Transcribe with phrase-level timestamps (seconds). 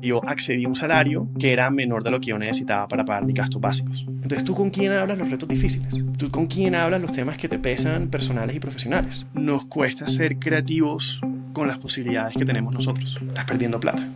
[0.00, 3.24] yo accedí a un salario que era menor de lo que yo necesitaba para pagar
[3.24, 4.04] mis gastos básicos.
[4.08, 6.02] Entonces, ¿tú con quién hablas los retos difíciles?
[6.16, 9.26] ¿Tú con quién hablas los temas que te pesan personales y profesionales?
[9.34, 11.20] Nos cuesta ser creativos
[11.52, 13.18] con las posibilidades que tenemos nosotros.
[13.26, 14.06] Estás perdiendo plata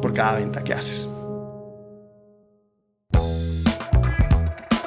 [0.00, 1.08] por cada venta que haces.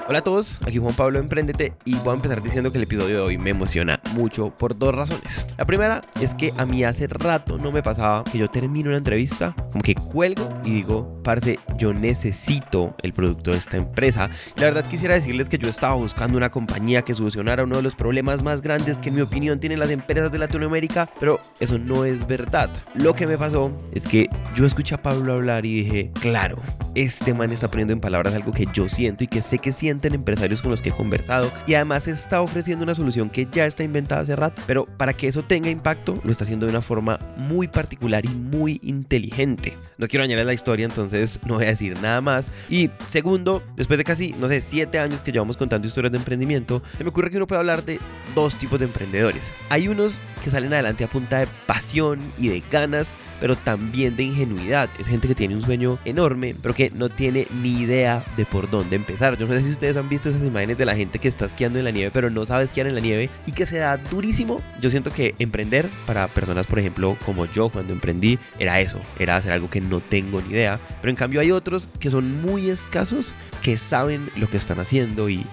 [0.08, 3.16] Hola a todos, aquí Juan Pablo Emprendete y voy a empezar diciendo que el episodio
[3.16, 5.48] de hoy me emociona mucho por dos razones.
[5.58, 9.00] La primera es que a mí hace rato no me pasaba que yo termino una
[9.00, 14.30] entrevista, como que cuelgo y digo, parce, yo necesito el producto de esta empresa.
[14.58, 17.96] La verdad quisiera decirles que yo estaba buscando una compañía que solucionara uno de los
[17.96, 22.06] problemas más grandes que en mi opinión tienen las empresas de Latinoamérica, pero eso no
[22.06, 22.70] es verdad.
[22.94, 26.58] Lo que me pasó es que yo escuché a Pablo hablar y dije, claro,
[26.94, 29.95] este man está poniendo en palabras algo que yo siento y que sé que siento
[30.04, 33.66] en empresarios con los que he conversado y además está ofreciendo una solución que ya
[33.66, 36.82] está inventada hace rato, pero para que eso tenga impacto lo está haciendo de una
[36.82, 39.76] forma muy particular y muy inteligente.
[39.98, 42.48] No quiero añadir la historia, entonces no voy a decir nada más.
[42.70, 46.84] Y segundo, después de casi, no sé, siete años que llevamos contando historias de emprendimiento,
[46.98, 48.00] se me ocurre que uno puede hablar de
[48.34, 49.52] dos tipos de emprendedores.
[49.70, 53.08] Hay unos que salen adelante a punta de pasión y de ganas
[53.46, 54.90] pero también de ingenuidad.
[54.98, 58.72] Es gente que tiene un sueño enorme, pero que no tiene ni idea de por
[58.72, 59.38] dónde empezar.
[59.38, 61.78] Yo no sé si ustedes han visto esas imágenes de la gente que está esquiando
[61.78, 64.64] en la nieve, pero no sabe esquiar en la nieve y que se da durísimo.
[64.82, 69.38] Yo siento que emprender para personas, por ejemplo, como yo cuando emprendí, era eso, era
[69.38, 70.80] hacer algo que no tengo ni idea.
[71.02, 75.30] Pero en cambio hay otros que son muy escasos, que saben lo que están haciendo
[75.30, 75.46] y,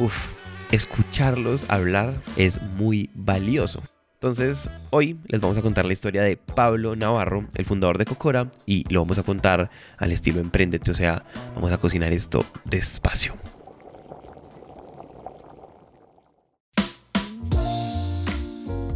[0.00, 0.30] uff,
[0.72, 3.84] escucharlos hablar es muy valioso.
[4.16, 8.50] Entonces, hoy les vamos a contar la historia de Pablo Navarro, el fundador de Cocora,
[8.64, 11.22] y lo vamos a contar al estilo emprendete, o sea,
[11.54, 13.34] vamos a cocinar esto despacio.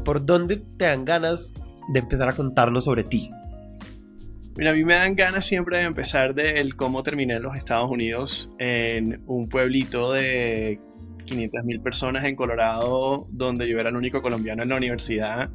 [0.07, 1.53] ¿Por dónde te dan ganas
[1.93, 3.31] de empezar a contarnos sobre ti?
[4.57, 7.91] Mira, a mí me dan ganas siempre de empezar del cómo terminé en los Estados
[7.91, 10.81] Unidos, en un pueblito de
[11.31, 15.49] 500 mil personas en Colorado, donde yo era el único colombiano en la universidad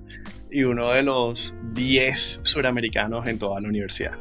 [0.49, 4.13] y uno de los 10 suramericanos en toda la universidad.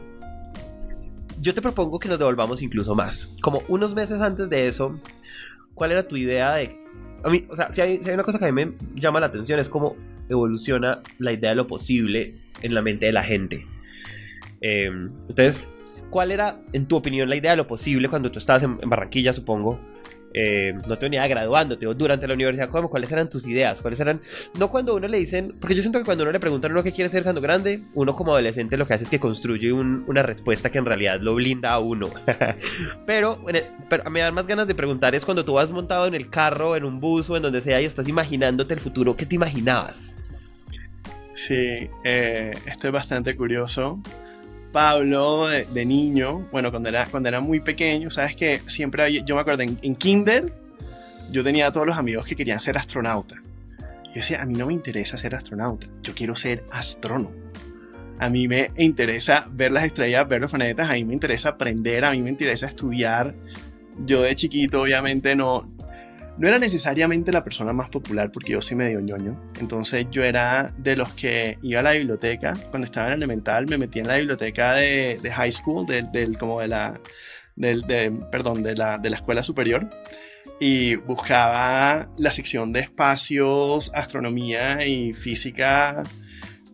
[1.41, 3.33] Yo te propongo que nos devolvamos incluso más.
[3.41, 4.99] Como unos meses antes de eso,
[5.75, 6.77] ¿cuál era tu idea de...
[7.23, 9.61] A mí, o sea, si hay, una cosa que a mí me llama la atención
[9.61, 9.97] es cómo
[10.29, 13.67] evoluciona la idea de lo posible en la mente de la gente.
[14.61, 15.69] Em, entonces,
[16.11, 19.33] ¿cuál era, en tu opinión, la idea de lo posible cuando tú estabas en Barranquilla,
[19.33, 19.79] supongo?
[20.37, 22.91] Eh, no te venía graduándote o durante la universidad, ¿cómo?
[22.91, 23.81] ¿cuáles eran tus ideas?
[23.81, 24.21] ¿Cuáles eran?
[24.59, 26.83] No cuando uno le dicen, porque yo siento que cuando uno le preguntan a uno
[26.83, 30.23] qué quiere ser cuando grande, uno como adolescente lo que hace es que construye una
[30.23, 32.09] respuesta que en realidad lo blinda a uno.
[33.07, 33.39] pero,
[34.11, 36.85] me dan más ganas de preguntar es cuando tú vas montado en el carro, en
[36.85, 40.17] un bus o en donde sea y estás imaginándote el futuro, ¿qué te imaginabas?
[41.35, 44.01] Sí, eh, esto es bastante curioso.
[44.75, 49.37] Pablo de, niño, bueno, cuando era, cuando era muy pequeño, sabes que siempre había, yo
[49.37, 50.53] me acuerdo en, Kinder,
[51.31, 53.37] yo tenía a todos los amigos que querían ser astronauta.
[53.79, 57.31] Yo decía, a mí no me interesa ser astronauta, yo quiero ser astrónomo.
[58.19, 62.05] A mí me interesa ver las estrellas, ver los planetas, a mí me interesa aprender,
[62.05, 63.33] a mí me interesa estudiar.
[64.05, 65.71] Yo de chiquito obviamente no,
[66.37, 69.53] no era necesariamente la persona más popular porque yo sí medio ñoño.
[69.61, 72.55] Entonces yo era de los que iba a la biblioteca.
[72.71, 76.69] Cuando estaba en elemental me metía en la biblioteca de, high school, del, como de
[76.69, 77.01] la,
[77.55, 77.85] del,
[78.31, 79.89] perdón, de la, de la escuela superior.
[80.61, 86.03] Y buscaba la sección de espacios, astronomía y física.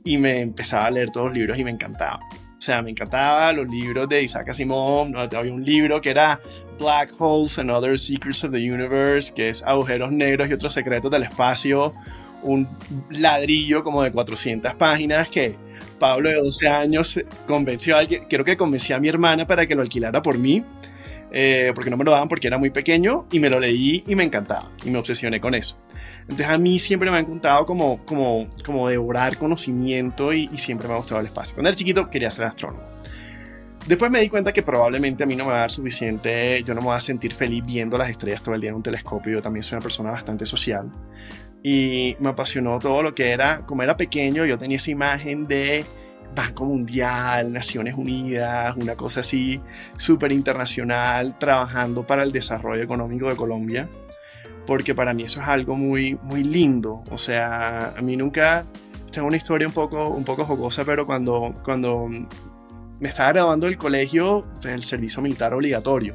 [0.04, 2.20] Y me empezaba a leer todos los libros y me encantaba.
[2.60, 5.16] O sea, me encantaba los libros de Isaac Asimov.
[5.16, 6.38] Había un libro que era
[6.78, 11.10] Black Holes and Other Secrets of the Universe, que es agujeros negros y otros secretos
[11.10, 11.94] del espacio.
[12.42, 12.68] Un
[13.08, 15.56] ladrillo como de 400 páginas que
[15.98, 19.74] Pablo de 12 años convenció a alguien, creo que convencí a mi hermana para que
[19.74, 20.62] lo alquilara por mí,
[21.32, 24.14] eh, porque no me lo daban porque era muy pequeño, y me lo leí y
[24.14, 25.78] me encantaba, y me obsesioné con eso.
[26.30, 30.94] Entonces a mí siempre me ha encantado como, como, como devorar conocimiento y, siempre me
[30.94, 31.54] ha gustado el espacio.
[31.56, 32.84] Cuando era chiquito quería ser astrónomo.
[33.84, 36.72] Después me di cuenta que probablemente a mí no me va a dar suficiente, yo
[36.72, 39.32] no me voy a sentir feliz viendo las estrellas todo el día en un telescopio,
[39.32, 40.88] yo también soy una persona bastante social.
[41.64, 45.84] Y me apasionó todo lo que era, como era pequeño, yo tenía esa imagen de
[46.36, 49.60] Banco Mundial, Naciones Unidas, una cosa así
[49.96, 53.88] súper internacional, trabajando para el desarrollo económico de Colombia
[54.66, 57.02] porque para mí eso es algo muy, muy lindo.
[57.10, 58.64] O sea, a mí nunca,
[59.10, 62.08] tengo una historia un poco, un poco jocosa, pero cuando, cuando
[63.00, 66.14] me estaba graduando del colegio, el servicio militar obligatorio.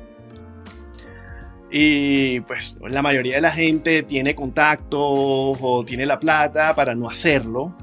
[1.71, 7.09] Y pues la mayoría de la gente tiene contactos o tiene la plata para no
[7.09, 7.75] hacerlo.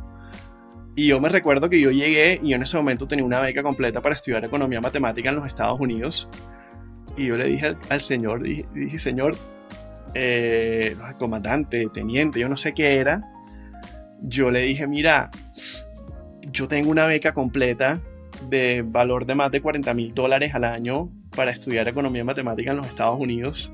[0.94, 3.62] Y yo me recuerdo que yo llegué y yo en ese momento tenía una beca
[3.62, 6.28] completa para estudiar economía matemática en los Estados Unidos.
[7.16, 9.36] Y yo le dije al, señor, dije, señor,
[10.14, 13.30] eh, comandante, teniente, yo no sé qué era.
[14.22, 15.30] Yo le dije, mira,
[16.52, 18.00] yo tengo una beca completa
[18.48, 22.78] de valor de más de 40 mil dólares al año para estudiar economía matemática en
[22.78, 23.72] los Estados Unidos.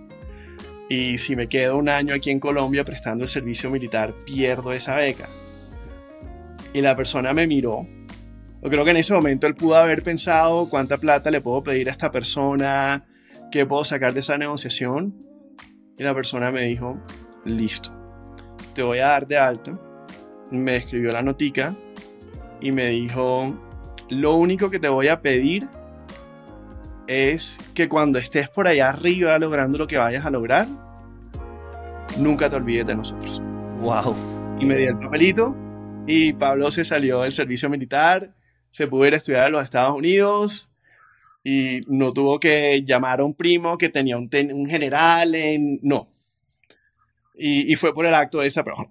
[0.88, 4.94] Y si me quedo un año aquí en Colombia prestando el servicio militar, pierdo esa
[4.94, 5.28] beca.
[6.72, 7.86] Y la persona me miró.
[8.62, 11.88] Yo creo que en ese momento él pudo haber pensado cuánta plata le puedo pedir
[11.88, 13.04] a esta persona,
[13.50, 15.27] qué puedo sacar de esa negociación.
[15.98, 16.96] Y la persona me dijo,
[17.44, 17.90] listo,
[18.74, 19.78] te voy a dar de alta.
[20.50, 21.74] Me escribió la notica
[22.60, 23.54] y me dijo,
[24.08, 25.68] lo único que te voy a pedir
[27.08, 30.66] es que cuando estés por allá arriba logrando lo que vayas a lograr,
[32.18, 33.42] nunca te olvides de nosotros.
[33.80, 34.14] Wow.
[34.60, 35.56] Y me di el papelito
[36.06, 38.34] y Pablo se salió del servicio militar,
[38.70, 40.67] se pudo ir a estudiar a los Estados Unidos
[41.48, 44.28] y no tuvo que llamar a un primo que tenía un,
[44.68, 45.78] general en...
[45.82, 46.08] No.
[47.34, 48.88] Y, y, fue por el acto de esa persona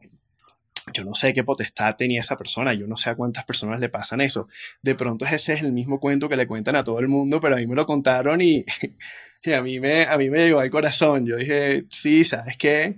[0.94, 3.90] yo no sé qué potestad tenía esa persona, yo no sé a cuántas personas le
[3.90, 4.48] pasan eso.
[4.82, 7.56] De pronto ese es el mismo cuento que le cuentan a todo el mundo, pero
[7.56, 8.66] a mí me lo contaron y,
[9.54, 11.26] a, mí me, a mí me llegó al corazón.
[11.26, 12.96] Yo dije, sí, ¿sabes qué?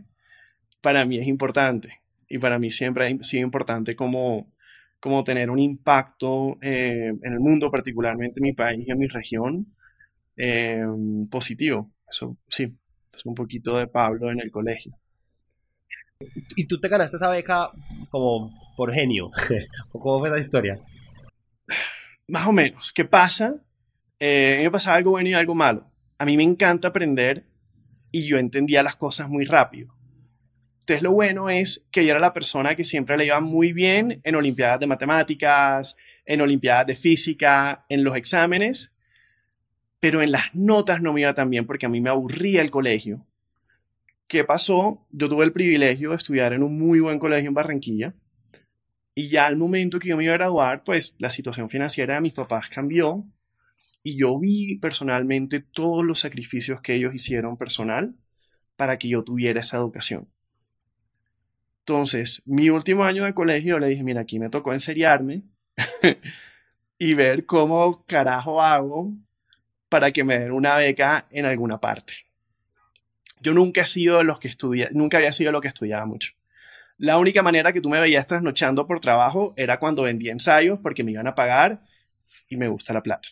[0.81, 4.51] Para mí es importante y para mí siempre ha sido importante como,
[4.99, 9.07] como tener un impacto eh, en el mundo, particularmente en mi país y en mi
[9.07, 9.73] región,
[10.35, 10.85] eh,
[11.29, 11.91] positivo.
[12.09, 12.75] Eso sí,
[13.15, 14.93] es un poquito de Pablo en el colegio.
[16.55, 17.69] Y tú te ganaste esa beca
[18.09, 19.31] como por genio.
[19.91, 20.79] ¿Cómo fue la historia?
[22.27, 22.91] Más o menos.
[22.91, 23.55] ¿Qué pasa?
[24.19, 25.89] Eh, me pasaba algo bueno y algo malo.
[26.17, 27.45] A mí me encanta aprender
[28.11, 29.95] y yo entendía las cosas muy rápido.
[30.89, 34.21] Entonces lo bueno es que yo era la persona que siempre le iba muy bien
[34.23, 35.95] en olimpiadas de matemáticas,
[36.25, 38.91] en olimpiadas de física, en los exámenes,
[39.99, 42.71] pero en las notas no me iba tan bien porque a mí me aburría el
[42.71, 43.27] colegio
[44.27, 45.05] ¿Qué pasó?
[45.11, 48.15] Yo tuve el privilegio de estudiar en un muy buen colegio en Barranquilla.
[49.13, 52.21] Y ya al momento que yo me iba a graduar, pues la situación financiera de
[52.21, 53.25] mis papás cambió.
[54.01, 58.15] Y yo vi personalmente todos los sacrificios que ellos hicieron personal
[58.75, 60.27] para que yo tuviera esa educación.
[61.89, 65.41] Entonces, mi último año de colegio le dije, mira, aquí me tocó enseriarme
[66.99, 69.11] y ver cómo carajo hago
[69.89, 72.13] para que me den una beca en alguna parte.
[73.41, 76.33] Yo nunca había sido lo que estudiaba mucho.
[76.99, 81.03] La única manera que tú me veías trasnochando por trabajo era cuando vendía ensayos porque
[81.03, 81.81] me iban a pagar
[82.49, 83.29] y me gusta la plata.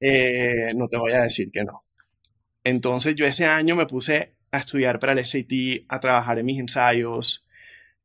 [0.00, 1.82] Eh, no te voy a decir que no.
[2.62, 6.58] Entonces yo ese año me puse a estudiar para el SAT, a trabajar en mis
[6.58, 7.46] ensayos.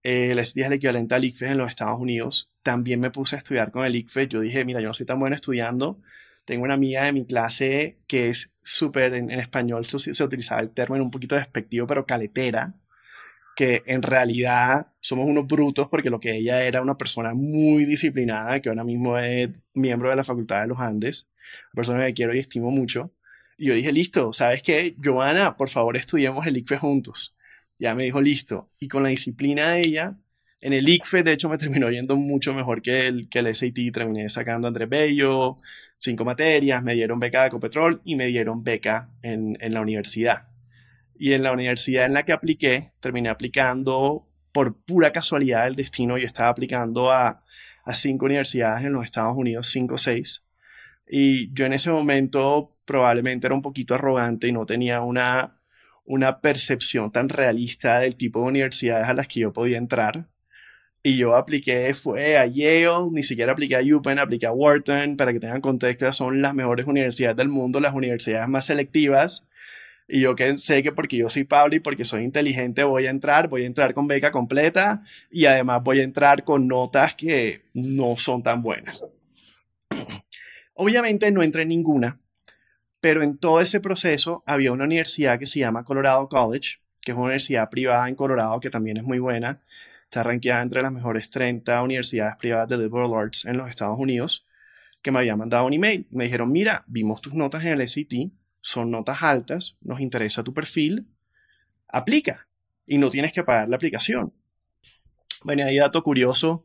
[0.03, 2.51] Eh, el SAT es el equivalente al ICFES en los Estados Unidos.
[2.63, 4.29] También me puse a estudiar con el ICFES.
[4.29, 5.99] Yo dije, mira, yo no soy tan bueno estudiando,
[6.45, 10.71] tengo una amiga de mi clase que es súper, en, español se, se, utilizaba el
[10.71, 12.73] término un poquito despectivo, pero caletera,
[13.55, 18.61] que en realidad somos unos brutos porque lo que ella era una persona muy disciplinada,
[18.61, 21.29] que ahora mismo es miembro de la Facultad de los Andes,
[21.73, 23.11] persona que quiero y estimo mucho.
[23.57, 24.95] Y yo dije, listo, ¿sabes qué?
[25.03, 27.35] Joana, por favor, estudiemos el ICFE juntos.
[27.79, 28.69] Ya me dijo, listo.
[28.79, 30.17] Y con la disciplina de ella,
[30.61, 33.91] en el ICFE, de hecho, me terminó yendo mucho mejor que el, que el SAT.
[33.91, 35.57] Terminé sacando Andrés Bello,
[35.97, 40.47] cinco materias, me dieron beca de Ecopetrol y me dieron beca en, en la universidad.
[41.19, 46.17] Y en la universidad en la que apliqué, terminé aplicando por pura casualidad del destino.
[46.17, 47.43] Yo estaba aplicando a,
[47.83, 50.42] a cinco universidades en los Estados Unidos, cinco o seis.
[51.15, 55.61] Y yo en ese momento probablemente era un poquito arrogante y no tenía una,
[56.05, 60.25] una percepción tan realista del tipo de universidades a las que yo podía entrar.
[61.03, 65.31] Y yo apliqué, fue a Yale, ni siquiera apliqué a UPenn, apliqué a Wharton, para
[65.33, 69.47] que tengan contexto, son las mejores universidades del mundo, las universidades más selectivas.
[70.07, 73.11] Y yo que sé que porque yo soy Pablo y porque soy inteligente voy a
[73.11, 77.65] entrar, voy a entrar con beca completa y además voy a entrar con notas que
[77.75, 79.03] no son tan buenas.
[80.73, 82.19] Obviamente no entré en ninguna,
[82.99, 87.15] pero en todo ese proceso había una universidad que se llama Colorado College, que es
[87.15, 89.61] una universidad privada en Colorado que también es muy buena
[90.13, 94.45] está rankeada entre las mejores 30 universidades privadas de liberal arts en los Estados Unidos,
[95.01, 96.05] que me había mandado un email.
[96.11, 98.29] Me dijeron, mira, vimos tus notas en el SAT,
[98.61, 101.07] son notas altas, nos interesa tu perfil,
[101.87, 102.47] aplica
[102.85, 104.31] y no tienes que pagar la aplicación.
[105.43, 106.63] Bueno, ahí dato curioso,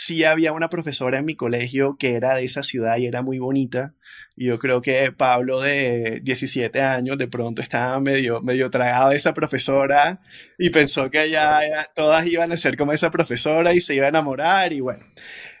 [0.00, 3.38] sí había una profesora en mi colegio que era de esa ciudad y era muy
[3.38, 3.92] bonita.
[4.34, 9.34] Yo creo que Pablo de 17 años de pronto estaba medio, medio tragado de esa
[9.34, 10.22] profesora
[10.58, 11.60] y pensó que ya,
[11.94, 15.04] todas iban a ser como esa profesora y se iba a enamorar y bueno.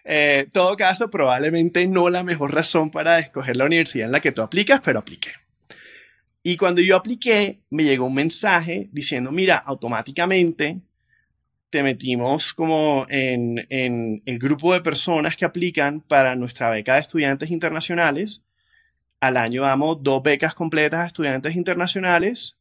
[0.04, 4.32] Eh, todo caso, probablemente no la mejor razón para escoger la universidad en la que
[4.32, 5.32] tú aplicas, pero apliqué.
[6.42, 10.80] Y cuando yo apliqué, me llegó un mensaje diciendo, mira, automáticamente
[11.70, 17.00] te metimos como en, en el grupo de personas que aplican para nuestra beca de
[17.00, 18.44] estudiantes internacionales.
[19.20, 22.58] Al año damos dos becas completas a estudiantes internacionales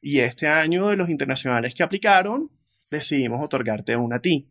[0.00, 2.50] y este año de los internacionales que aplicaron,
[2.90, 4.48] decidimos otorgarte una a ti.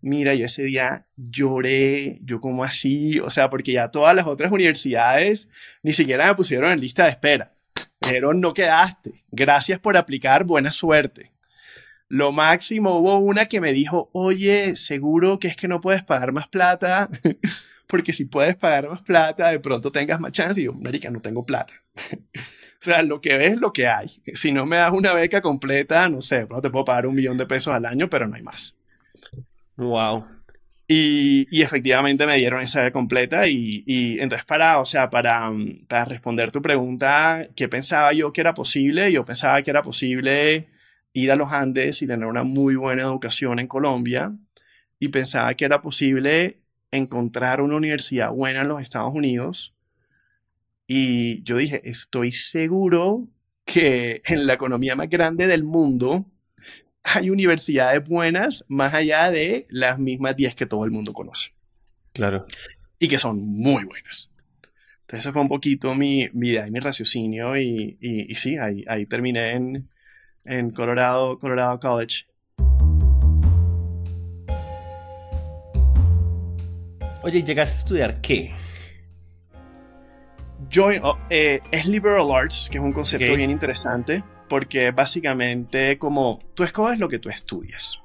[0.00, 4.52] Mira, yo ese día lloré, yo como así, o sea, porque ya todas las otras
[4.52, 5.50] universidades
[5.82, 7.54] ni siquiera me pusieron en lista de espera.
[7.98, 9.24] Pero no quedaste.
[9.30, 11.32] Gracias por aplicar, buena suerte.
[12.08, 16.32] Lo máximo, hubo una que me dijo, oye, seguro que es que no puedes pagar
[16.32, 17.10] más plata,
[17.86, 20.60] porque si puedes pagar más plata, de pronto tengas más chance.
[20.60, 21.74] Y yo, marica, no tengo plata.
[22.14, 24.22] o sea, lo que ves es lo que hay.
[24.32, 27.36] Si no me das una beca completa, no sé, no te puedo pagar un millón
[27.36, 28.74] de pesos al año, pero no hay más.
[29.76, 30.24] Wow.
[30.90, 35.50] Y, y, efectivamente me dieron esa beca completa y, y, entonces para, o sea, para,
[35.86, 39.12] para responder tu pregunta, ¿qué pensaba yo que era posible?
[39.12, 40.68] Yo pensaba que era posible
[41.12, 44.32] ir a los Andes y tener una muy buena educación en Colombia
[44.98, 46.60] y pensaba que era posible
[46.90, 49.74] encontrar una universidad buena en los Estados Unidos.
[50.86, 53.28] Y yo dije, estoy seguro
[53.64, 56.26] que en la economía más grande del mundo
[57.02, 61.52] hay universidades buenas más allá de las mismas 10 que todo el mundo conoce.
[62.12, 62.44] Claro.
[62.98, 64.30] Y que son muy buenas.
[65.02, 67.56] Entonces, ese fue un poquito mi, mi idea y mi raciocinio.
[67.56, 69.88] Y, y, y sí, ahí, ahí terminé en,
[70.48, 72.24] en Colorado, Colorado College.
[77.22, 78.52] Oye, ¿llegaste a estudiar qué?
[80.70, 83.36] Yo, oh, eh, es liberal arts, que es un concepto okay.
[83.36, 88.00] bien interesante, porque básicamente como tú escoges lo que tú estudias.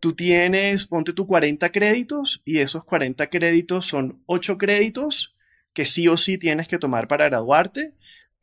[0.00, 5.34] Tú tienes, ponte tú 40 créditos y esos 40 créditos son 8 créditos
[5.72, 7.94] que sí o sí tienes que tomar para graduarte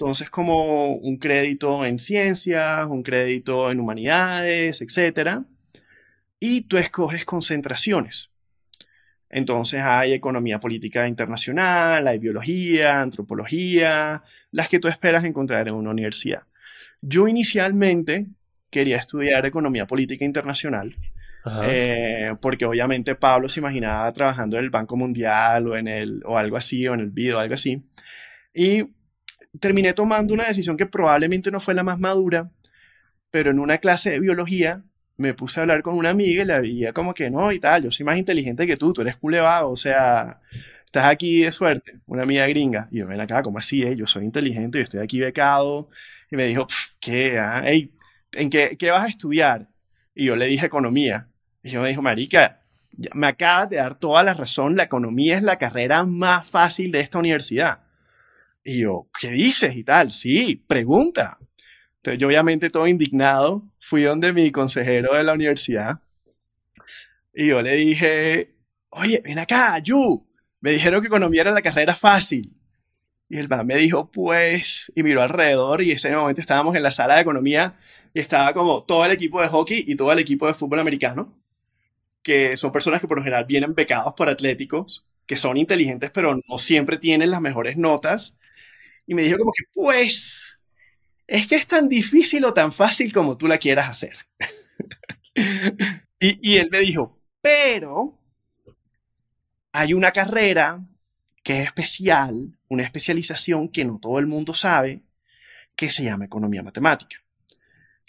[0.02, 5.42] entonces, como un crédito en ciencias, un crédito en humanidades, etc.
[6.40, 8.32] Y tú escoges concentraciones.
[9.30, 15.92] Entonces hay economía política internacional, hay biología, antropología, las que tú esperas encontrar en una
[15.92, 16.42] universidad.
[17.00, 18.26] Yo inicialmente
[18.72, 20.96] quería estudiar economía política internacional,
[21.64, 26.40] eh, porque obviamente Pablo se imaginaba trabajando en el Banco Mundial o en el o
[26.40, 27.84] algo así o en el BID o algo así.
[28.52, 28.88] Y
[29.60, 32.52] terminé tomando una decisión que probablemente no fue la más madura,
[33.30, 34.84] pero en una clase de biología
[35.18, 37.84] me puse a hablar con una amiga y le veía como que no y tal,
[37.84, 40.40] yo soy más inteligente que tú, tú eres culevado, o sea,
[40.86, 42.90] estás aquí de suerte, una amiga gringa.
[42.92, 43.82] Y yo, ven acá, ¿cómo así?
[43.84, 43.96] Eh?
[43.96, 45.90] Yo soy inteligente, yo estoy aquí becado.
[46.30, 46.68] Y me dijo,
[47.00, 47.40] ¿qué?
[47.40, 47.64] Ah?
[48.34, 49.70] ¿En qué, qué vas a estudiar?
[50.14, 51.28] Y yo le dije economía.
[51.64, 52.62] Y yo me dijo, marica,
[53.14, 57.00] me acabas de dar toda la razón, la economía es la carrera más fácil de
[57.00, 57.80] esta universidad.
[58.64, 59.76] Y yo, ¿qué dices?
[59.76, 61.38] Y tal, sí, pregunta.
[61.98, 66.02] Entonces yo obviamente todo indignado fui donde mi consejero de la universidad
[67.34, 68.56] y yo le dije,
[68.90, 70.28] oye, ven acá, Yu,
[70.60, 72.54] me dijeron que economía era la carrera fácil.
[73.30, 76.84] Y el man me dijo, pues, y miró alrededor y en ese momento estábamos en
[76.84, 77.78] la sala de economía
[78.14, 81.34] y estaba como todo el equipo de hockey y todo el equipo de fútbol americano,
[82.24, 86.36] que son personas que por lo general vienen pecados por atléticos, que son inteligentes pero
[86.36, 88.38] no siempre tienen las mejores notas
[89.06, 90.58] y me dijo como que, pues,
[91.28, 94.16] es que es tan difícil o tan fácil como tú la quieras hacer.
[96.20, 98.18] y, y él me dijo, pero
[99.72, 100.84] hay una carrera
[101.44, 105.02] que es especial, una especialización que no todo el mundo sabe,
[105.76, 107.18] que se llama economía matemática.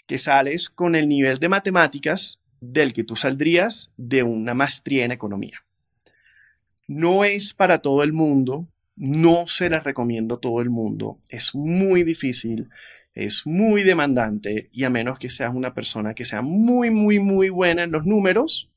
[0.05, 5.11] Que sales con el nivel de matemáticas del que tú saldrías de una maestría en
[5.11, 5.63] economía.
[6.87, 11.19] No es para todo el mundo, no se las recomiendo a todo el mundo.
[11.29, 12.69] Es muy difícil,
[13.13, 17.49] es muy demandante y a menos que seas una persona que sea muy, muy, muy
[17.49, 18.69] buena en los números,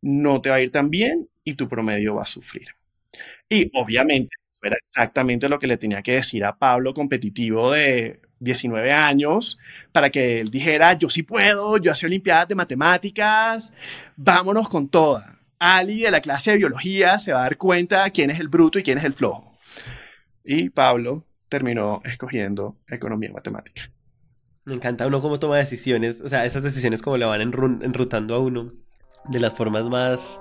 [0.00, 2.68] no te va a ir tan bien y tu promedio va a sufrir.
[3.48, 8.92] Y obviamente, era exactamente lo que le tenía que decir a Pablo competitivo de 19
[8.92, 9.58] años
[9.92, 13.72] para que él dijera, yo sí puedo, yo hace olimpiadas de matemáticas,
[14.16, 15.38] vámonos con toda.
[15.64, 18.80] Ali de la clase de biología se va a dar cuenta quién es el bruto
[18.80, 19.56] y quién es el flojo.
[20.44, 23.88] Y Pablo terminó escogiendo economía y matemática.
[24.64, 28.40] Me encanta uno cómo toma decisiones, o sea, esas decisiones como le van enrutando a
[28.40, 28.72] uno
[29.26, 30.36] de las formas más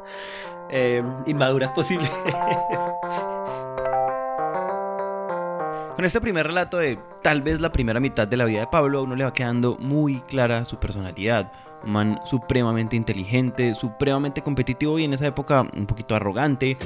[0.72, 2.10] eh, inmaduras posibles.
[5.96, 8.98] Con este primer relato de tal vez la primera mitad de la vida de Pablo,
[8.98, 11.52] a uno le va quedando muy clara su personalidad.
[11.84, 16.78] Un man supremamente inteligente, supremamente competitivo y en esa época un poquito arrogante.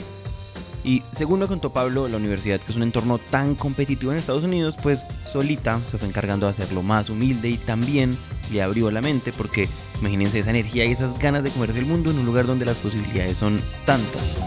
[0.84, 4.44] Y según me contó Pablo, la universidad, que es un entorno tan competitivo en Estados
[4.44, 8.16] Unidos, pues solita se fue encargando de hacerlo más humilde y también
[8.52, 9.68] le abrió la mente porque
[10.00, 12.78] imagínense esa energía y esas ganas de comerse el mundo en un lugar donde las
[12.78, 14.40] posibilidades son tantas.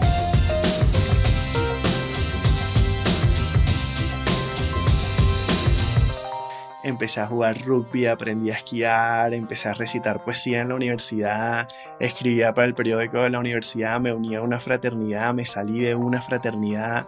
[6.89, 11.67] Empecé a jugar rugby, aprendí a esquiar, empecé a recitar poesía en la universidad,
[11.99, 15.95] escribía para el periódico de la universidad, me uní a una fraternidad, me salí de
[15.95, 17.07] una fraternidad,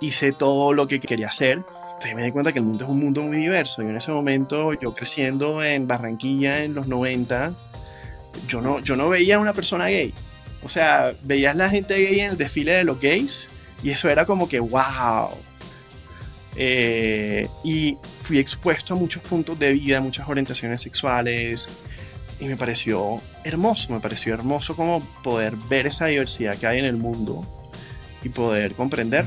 [0.00, 1.62] hice todo lo que quería hacer.
[1.94, 3.82] Entonces me di cuenta que el mundo es un mundo muy diverso.
[3.82, 7.52] Y en ese momento, yo creciendo en Barranquilla en los 90,
[8.48, 10.12] yo no, yo no veía a una persona gay.
[10.62, 13.48] O sea, veías la gente gay en el desfile de los gays
[13.82, 15.30] y eso era como que, wow.
[16.56, 21.68] Eh, y fui expuesto a muchos puntos de vida, muchas orientaciones sexuales,
[22.40, 26.84] y me pareció hermoso, me pareció hermoso como poder ver esa diversidad que hay en
[26.84, 27.44] el mundo
[28.22, 29.24] y poder comprender.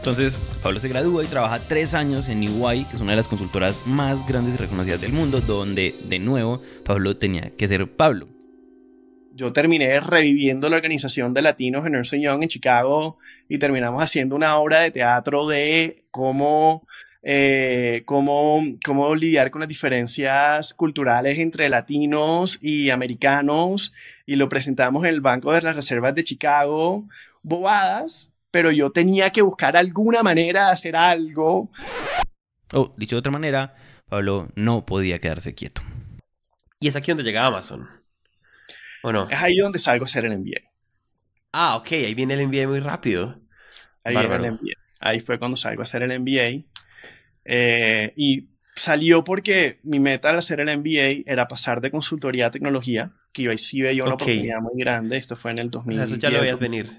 [0.00, 3.28] Entonces, Pablo se gradúa y trabaja tres años en EY, que es una de las
[3.28, 8.39] consultoras más grandes y reconocidas del mundo, donde de nuevo Pablo tenía que ser Pablo.
[9.40, 13.16] Yo terminé reviviendo la organización de latinos en Ernst Young en Chicago
[13.48, 16.86] y terminamos haciendo una obra de teatro de cómo,
[17.22, 23.94] eh, cómo, cómo lidiar con las diferencias culturales entre latinos y americanos
[24.26, 27.08] y lo presentamos en el Banco de las Reservas de Chicago,
[27.42, 31.70] bobadas, pero yo tenía que buscar alguna manera de hacer algo.
[32.74, 33.74] O, dicho de otra manera,
[34.06, 35.80] Pablo no podía quedarse quieto.
[36.78, 37.99] Y es aquí donde llega Amazon.
[39.02, 39.28] ¿O no?
[39.30, 40.60] Es ahí donde salgo a hacer el MBA.
[41.52, 43.40] Ah, ok, ahí viene el MBA muy rápido.
[44.04, 44.74] Ahí, el MBA.
[45.00, 46.64] ahí fue cuando salgo a hacer el MBA.
[47.44, 52.50] Eh, y salió porque mi meta al hacer el MBA era pasar de consultoría a
[52.50, 55.16] tecnología, que iba y sí veía una oportunidad muy grande.
[55.16, 56.10] Esto fue en el 2010.
[56.10, 56.90] eso ya lo veías venir.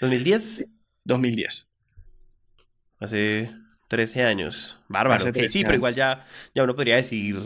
[0.00, 0.68] ¿2010?
[1.04, 1.68] 2010.
[3.00, 3.50] Hace
[3.88, 4.80] 13 años.
[4.88, 5.32] Bárbaro.
[5.48, 7.36] sí, pero igual ya, ya uno podría decir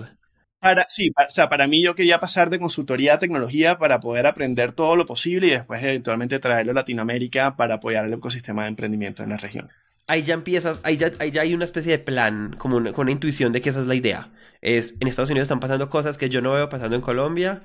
[0.62, 3.98] para, sí, para, o sea, para mí yo quería pasar de consultoría a tecnología para
[3.98, 8.62] poder aprender todo lo posible y después eventualmente traerlo a Latinoamérica para apoyar el ecosistema
[8.62, 9.68] de emprendimiento en la región.
[10.06, 13.06] Ahí ya empiezas, ahí ya, ahí ya hay una especie de plan, como una, con
[13.06, 14.30] una intuición de que esa es la idea.
[14.60, 17.64] Es, en Estados Unidos están pasando cosas que yo no veo pasando en Colombia.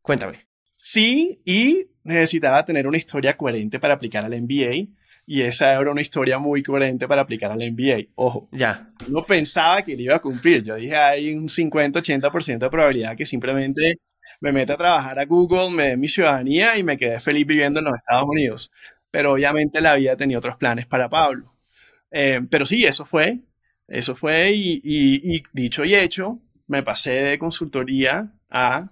[0.00, 0.46] Cuéntame.
[0.62, 4.88] Sí, y necesitaba tener una historia coherente para aplicar al MBA
[5.26, 8.10] y esa era una historia muy coherente para aplicar al MBA.
[8.14, 8.88] Ojo, ya.
[9.08, 10.62] No pensaba que le iba a cumplir.
[10.62, 14.00] Yo dije, hay un 50-80% de probabilidad que simplemente
[14.40, 17.80] me meta a trabajar a Google, me dé mi ciudadanía y me quedé feliz viviendo
[17.80, 18.70] en los Estados Unidos.
[19.10, 21.54] Pero obviamente la vida tenía otros planes para Pablo.
[22.10, 23.40] Eh, pero sí, eso fue.
[23.88, 28.90] Eso fue y, y dicho y hecho, me pasé de consultoría a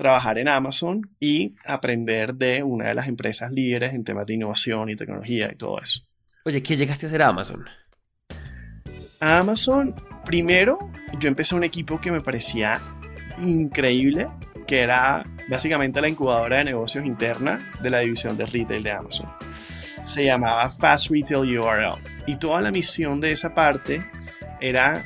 [0.00, 4.88] trabajar en Amazon y aprender de una de las empresas líderes en temas de innovación
[4.88, 6.00] y tecnología y todo eso.
[6.46, 7.66] Oye, ¿qué llegaste a hacer a Amazon?
[9.20, 10.78] A Amazon, primero,
[11.20, 12.80] yo empecé un equipo que me parecía
[13.42, 14.26] increíble,
[14.66, 19.28] que era básicamente la incubadora de negocios interna de la división de retail de Amazon.
[20.06, 21.98] Se llamaba Fast Retail URL.
[22.26, 24.02] Y toda la misión de esa parte
[24.62, 25.04] era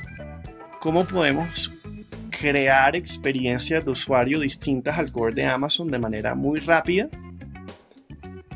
[0.78, 1.72] cómo podemos
[2.44, 7.09] crear experiencias de usuario distintas al core de Amazon de manera muy rápida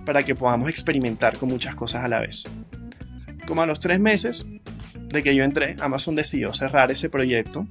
[0.04, 2.44] para que podamos experimentar con muchas cosas a la vez.
[3.46, 4.44] Como a los tres meses
[4.92, 7.66] de que yo entré, Amazon decidió cerrar ese proyecto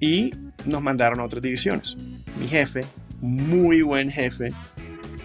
[0.00, 0.30] y
[0.64, 1.98] nos mandaron a otras divisiones.
[2.40, 2.80] Mi jefe,
[3.20, 4.48] muy buen jefe,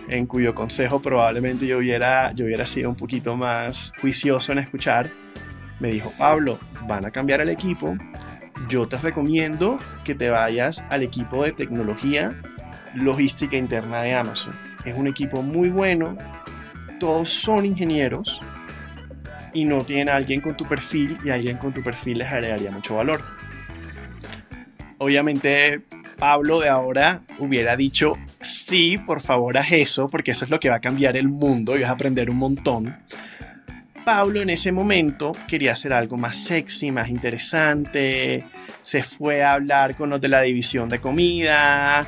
[0.10, 5.10] en cuyo consejo probablemente yo hubiera, yo hubiera sido un poquito más juicioso en escuchar,
[5.80, 7.96] me dijo, Pablo, van a cambiar el equipo,
[8.68, 12.32] yo te recomiendo que te vayas al equipo de tecnología
[12.94, 14.54] logística interna de Amazon.
[14.86, 16.18] Es un equipo muy bueno,
[17.00, 18.42] todos son ingenieros
[19.54, 22.72] y no tienen a alguien con tu perfil y alguien con tu perfil les agregaría
[22.72, 23.22] mucho valor.
[24.98, 25.82] Obviamente
[26.18, 30.70] Pablo de ahora hubiera dicho, sí, por favor haz eso, porque eso es lo que
[30.70, 32.96] va a cambiar el mundo y vas a aprender un montón.
[34.04, 38.44] Pablo en ese momento quería hacer algo más sexy, más interesante.
[38.84, 42.06] Se fue a hablar con los de la división de comida,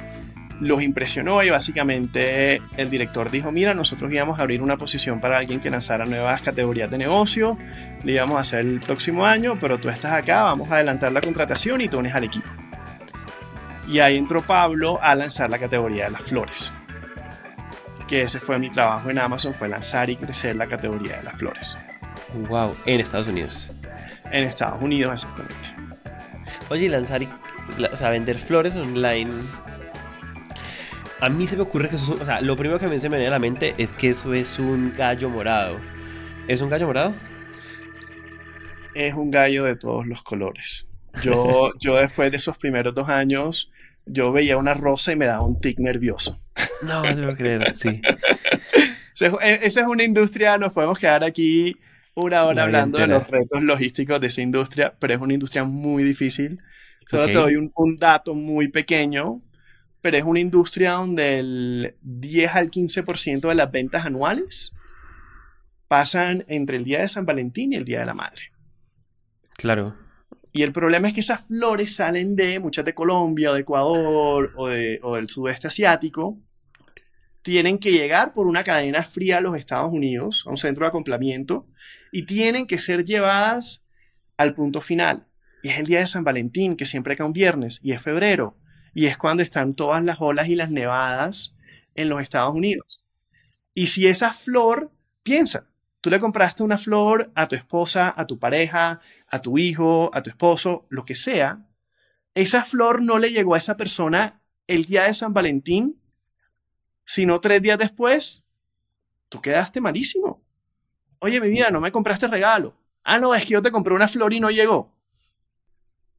[0.59, 5.37] los impresionó y básicamente el director dijo, mira, nosotros íbamos a abrir una posición para
[5.37, 7.57] alguien que lanzara nuevas categorías de negocio,
[8.03, 11.21] le íbamos a hacer el próximo año, pero tú estás acá, vamos a adelantar la
[11.21, 12.49] contratación y tú unes al equipo.
[13.87, 16.73] Y ahí entró Pablo a lanzar la categoría de las flores
[18.13, 21.35] que ese fue mi trabajo en Amazon, fue lanzar y crecer la categoría de las
[21.35, 21.75] flores.
[22.47, 23.71] Wow, en Estados Unidos.
[24.29, 25.69] En Estados Unidos, exactamente.
[26.69, 27.29] Oye, lanzar, y,
[27.91, 29.41] o sea, vender flores online.
[31.21, 33.09] A mí se me ocurre que eso es, o sea, lo primero que me se
[33.09, 35.79] me viene a la mente es que eso es un gallo morado.
[36.47, 37.15] ¿Es un gallo morado?
[38.93, 40.85] Es un gallo de todos los colores.
[41.23, 43.71] Yo, yo después de esos primeros dos años,
[44.05, 46.39] yo veía una rosa y me daba un tic nervioso.
[46.81, 48.01] No, no puedo creer, sí.
[49.21, 51.77] E, esa es una industria, nos podemos quedar aquí
[52.15, 56.03] una hora hablando de los retos logísticos de esa industria, pero es una industria muy
[56.03, 56.59] difícil.
[57.07, 59.39] Solo te doy un, un, dato muy pequeño,
[60.01, 64.73] pero es una industria donde el 10 al 15% de las ventas anuales
[65.87, 68.51] pasan entre el día de San Valentín y el día de la madre.
[69.55, 69.95] Claro.
[70.53, 74.65] Y el problema es que esas flores salen de muchas de Colombia, de Ecuador o,
[74.65, 76.39] o del sudeste asiático.
[77.41, 80.89] Tienen que llegar por una cadena fría a los Estados Unidos, a un centro de
[80.89, 81.67] acoplamiento,
[82.11, 83.83] y tienen que ser llevadas
[84.37, 85.25] al punto final.
[85.63, 88.55] Y es el día de San Valentín, que siempre cae un viernes, y es febrero,
[88.93, 91.55] y es cuando están todas las olas y las nevadas
[91.95, 93.03] en los Estados Unidos.
[93.73, 94.91] Y si esa flor,
[95.23, 95.67] piensa,
[96.03, 100.21] tú le compraste una flor a tu esposa, a tu pareja, a tu hijo, a
[100.21, 101.65] tu esposo, lo que sea,
[102.35, 105.97] esa flor no le llegó a esa persona el día de San Valentín,
[107.05, 108.43] sino tres días después,
[109.29, 110.43] tú quedaste malísimo.
[111.19, 112.75] Oye, mi vida, no me compraste regalo.
[113.05, 114.93] Ah, no, es que yo te compré una flor y no llegó.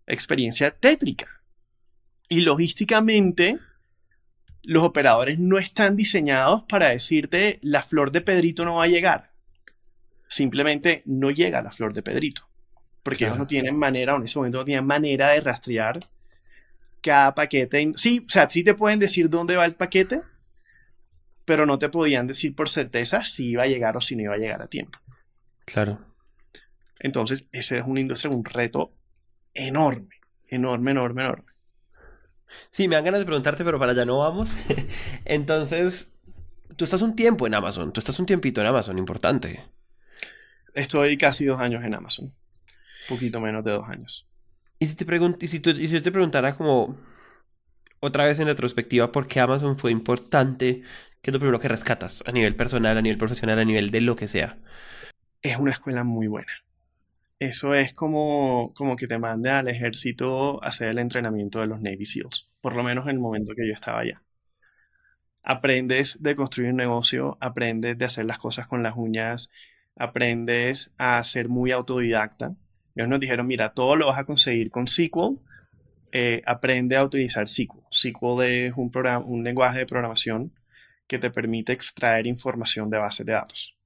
[0.07, 1.42] Experiencia tétrica.
[2.27, 3.59] Y logísticamente,
[4.62, 9.34] los operadores no están diseñados para decirte la flor de Pedrito no va a llegar.
[10.35, 12.49] Simplemente no llega la flor de Pedrito.
[13.05, 16.01] Porque ellos no tienen manera, o en ese momento no tienen manera de rastrear
[17.01, 17.92] cada paquete.
[17.94, 20.23] Sí, o sea, sí te pueden decir dónde va el paquete,
[21.44, 24.35] pero no te podían decir por certeza si iba a llegar o si no iba
[24.35, 24.99] a llegar a tiempo.
[25.66, 26.01] Claro.
[26.99, 28.90] Entonces, ese es una industria, un reto
[29.53, 30.16] enorme,
[30.49, 31.53] enorme, enorme, enorme.
[32.70, 34.57] Sí, me dan ganas de preguntarte, pero para allá no vamos.
[35.25, 36.12] Entonces,
[36.75, 39.62] tú estás un tiempo en Amazon, tú estás un tiempito en Amazon, importante.
[40.75, 44.27] Estoy casi dos años en Amazon, un poquito menos de dos años.
[44.79, 45.05] Y si te,
[45.41, 46.97] y si, y si yo te preguntara como
[48.01, 50.83] otra vez en retrospectiva por qué Amazon fue importante,
[51.23, 54.01] ¿qué es lo primero que rescatas a nivel personal, a nivel profesional, a nivel de
[54.01, 54.59] lo que sea?
[55.43, 56.53] Es una escuela muy buena.
[57.39, 61.81] Eso es como, como que te mande al ejército a hacer el entrenamiento de los
[61.81, 64.23] Navy SEALs, por lo menos en el momento que yo estaba allá.
[65.43, 69.51] Aprendes de construir un negocio, aprendes de hacer las cosas con las uñas,
[69.96, 72.54] aprendes a ser muy autodidacta.
[72.94, 75.38] Ellos nos dijeron, mira, todo lo vas a conseguir con SQL,
[76.12, 77.80] eh, aprende a utilizar SQL.
[77.90, 80.52] SQL es un, programa, un lenguaje de programación
[81.07, 83.76] que te permite extraer información de bases de datos.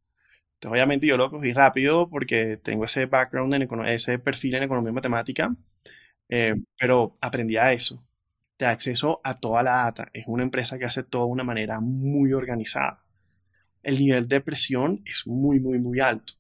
[0.55, 4.91] Entonces, obviamente yo lo cogí rápido porque tengo ese background, en ese perfil en economía
[4.91, 5.55] y matemática,
[6.29, 8.05] eh, pero aprendí a eso.
[8.57, 10.09] Te da acceso a toda la data.
[10.13, 13.05] Es una empresa que hace todo de una manera muy organizada.
[13.83, 16.35] El nivel de presión es muy, muy, muy alto.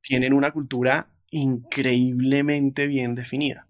[0.00, 3.66] Tienen una cultura increíblemente bien definida.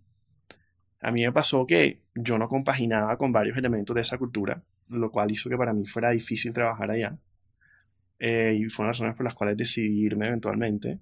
[1.01, 5.11] A mí me pasó que yo no compaginaba con varios elementos de esa cultura, lo
[5.11, 7.17] cual hizo que para mí fuera difícil trabajar allá.
[8.19, 10.99] Eh, y fueron las razones por las cuales decidí irme eventualmente.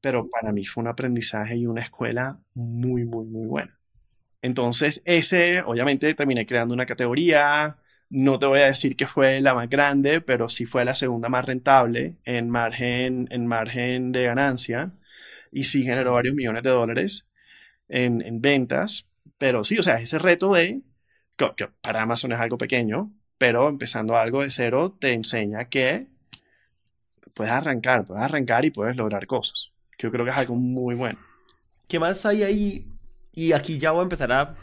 [0.00, 3.78] Pero para mí fue un aprendizaje y una escuela muy, muy, muy buena.
[4.42, 7.78] Entonces, ese, obviamente, terminé creando una categoría.
[8.16, 11.28] No te voy a decir que fue la más grande, pero sí fue la segunda
[11.28, 14.92] más rentable en margen, en margen de ganancia.
[15.50, 17.28] Y sí generó varios millones de dólares
[17.88, 19.08] en, en ventas.
[19.36, 20.82] Pero sí, o sea, ese reto de,
[21.56, 26.06] que para Amazon es algo pequeño, pero empezando algo de cero te enseña que
[27.34, 29.72] puedes arrancar, puedes arrancar y puedes lograr cosas.
[29.98, 31.18] Yo creo que es algo muy bueno.
[31.88, 32.86] ¿Qué más hay ahí?
[33.32, 34.54] Y aquí ya voy a empezar a...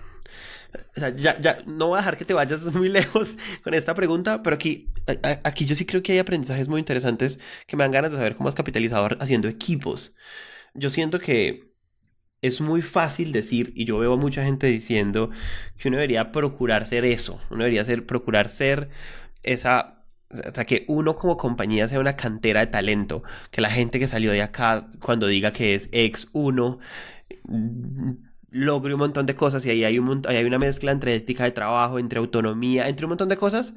[0.95, 4.43] Sea, ya, ya, no voy a dejar que te vayas muy lejos con esta pregunta,
[4.43, 4.89] pero aquí,
[5.43, 8.35] aquí yo sí creo que hay aprendizajes muy interesantes que me dan ganas de saber
[8.35, 10.15] cómo has capitalizado haciendo equipos.
[10.73, 11.71] Yo siento que
[12.41, 15.29] es muy fácil decir, y yo veo a mucha gente diciendo,
[15.77, 18.89] que uno debería procurar ser eso, uno debería ser, procurar ser
[19.43, 20.01] esa
[20.33, 24.07] o sea, que uno como compañía sea una cantera de talento, que la gente que
[24.07, 26.79] salió de acá, cuando diga que es ex uno,
[28.51, 31.51] logre un montón de cosas y ahí hay, un, hay una mezcla entre ética de
[31.51, 33.73] trabajo, entre autonomía, entre un montón de cosas.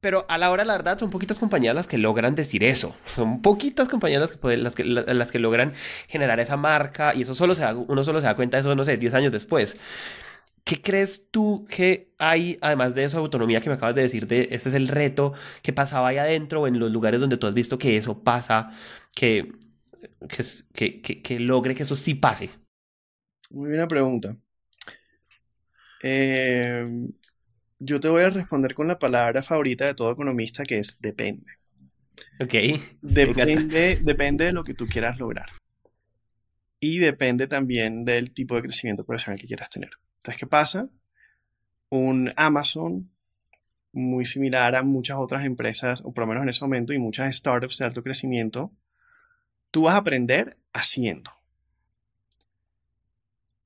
[0.00, 2.94] Pero a la hora la verdad son poquitas compañías las que logran decir eso.
[3.04, 5.74] Son poquitas compañías las que, pueden, las que, logran
[6.08, 8.74] generar esa marca y eso solo se da, uno solo se da cuenta de eso,
[8.74, 9.80] no sé, 10 años después.
[10.64, 14.48] ¿Qué crees tú que hay, además de esa autonomía que me acabas de decir, de
[14.50, 17.54] este es el reto que pasaba ahí adentro o en los lugares donde tú has
[17.54, 18.70] visto que eso pasa,
[19.14, 19.48] que,
[20.72, 22.50] que, que, que logre que eso sí pase?
[23.50, 24.36] Muy buena pregunta.
[26.02, 26.84] Eh,
[27.78, 31.46] yo te voy a responder con la palabra favorita de todo economista que es depende.
[32.40, 32.54] Ok.
[33.02, 35.50] Depende, depende de lo que tú quieras lograr.
[36.80, 39.90] Y depende también del tipo de crecimiento profesional que quieras tener.
[40.16, 40.88] Entonces, ¿qué pasa?
[41.88, 43.10] Un Amazon,
[43.92, 47.34] muy similar a muchas otras empresas, o por lo menos en ese momento, y muchas
[47.34, 48.72] startups de alto crecimiento,
[49.70, 51.32] tú vas a aprender haciendo.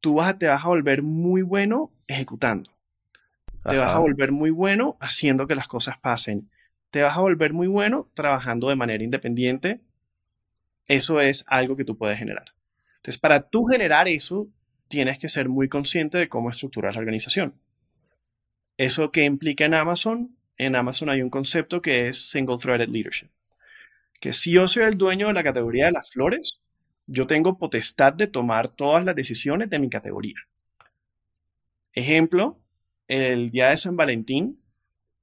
[0.00, 2.70] Tú vas a, te vas a volver muy bueno ejecutando.
[3.62, 6.50] Te vas a volver muy bueno haciendo que las cosas pasen.
[6.90, 9.80] Te vas a volver muy bueno trabajando de manera independiente.
[10.86, 12.54] Eso es algo que tú puedes generar.
[12.96, 14.48] Entonces, para tú generar eso,
[14.88, 17.54] tienes que ser muy consciente de cómo estructurar la organización.
[18.76, 20.36] ¿Eso que implica en Amazon?
[20.56, 23.28] En Amazon hay un concepto que es Single Threaded Leadership.
[24.20, 26.60] Que si yo soy el dueño de la categoría de las flores,
[27.06, 30.36] yo tengo potestad de tomar todas las decisiones de mi categoría.
[31.92, 32.60] Ejemplo,
[33.08, 34.60] el día de San Valentín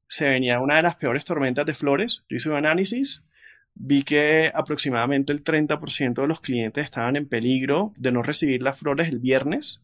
[0.07, 2.25] se venía una de las peores tormentas de flores.
[2.29, 3.25] Yo hice un análisis,
[3.73, 8.79] vi que aproximadamente el 30% de los clientes estaban en peligro de no recibir las
[8.79, 9.83] flores el viernes,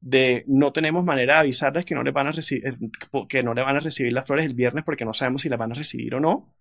[0.00, 2.76] de no tenemos manera de avisarles que no, les van a eh,
[3.28, 5.58] que no le van a recibir las flores el viernes porque no sabemos si las
[5.58, 6.54] van a recibir o no.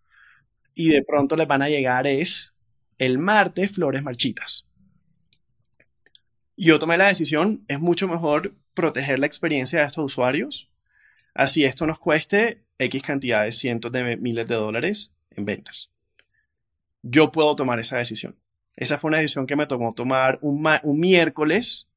[0.79, 2.53] Y de pronto les van a llegar es
[2.99, 4.65] el martes flores marchitas.
[6.55, 10.71] Yo tomé la decisión, es mucho mejor proteger la experiencia de estos usuarios,
[11.33, 15.91] así esto nos cueste X cantidades, cientos de miles de dólares en ventas.
[17.01, 18.37] Yo puedo tomar esa decisión.
[18.77, 20.63] Esa fue una decisión que me tomó tomar un,
[20.97, 21.89] miércoles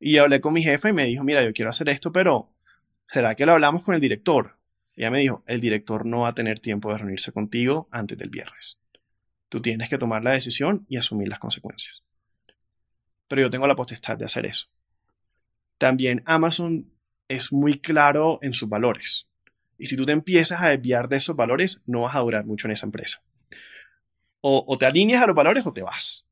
[0.00, 2.50] y hablé con mi jefe y me dijo, mira, yo quiero hacer esto, pero
[3.06, 4.56] ¿será que lo hablamos con el director?
[5.00, 8.28] Ella me dijo, el director no va a tener tiempo de reunirse contigo antes del
[8.28, 8.78] viernes.
[9.48, 12.02] Tú tienes que tomar la decisión y asumir las consecuencias.
[13.26, 14.66] Pero yo tengo la potestad de hacer eso.
[15.78, 16.92] También Amazon
[17.28, 19.26] es muy claro en sus valores.
[19.78, 22.68] Y si tú te empiezas a desviar de esos valores, no vas a durar mucho
[22.68, 23.22] en esa empresa.
[24.42, 26.26] O, te alineas a los valores o te vas.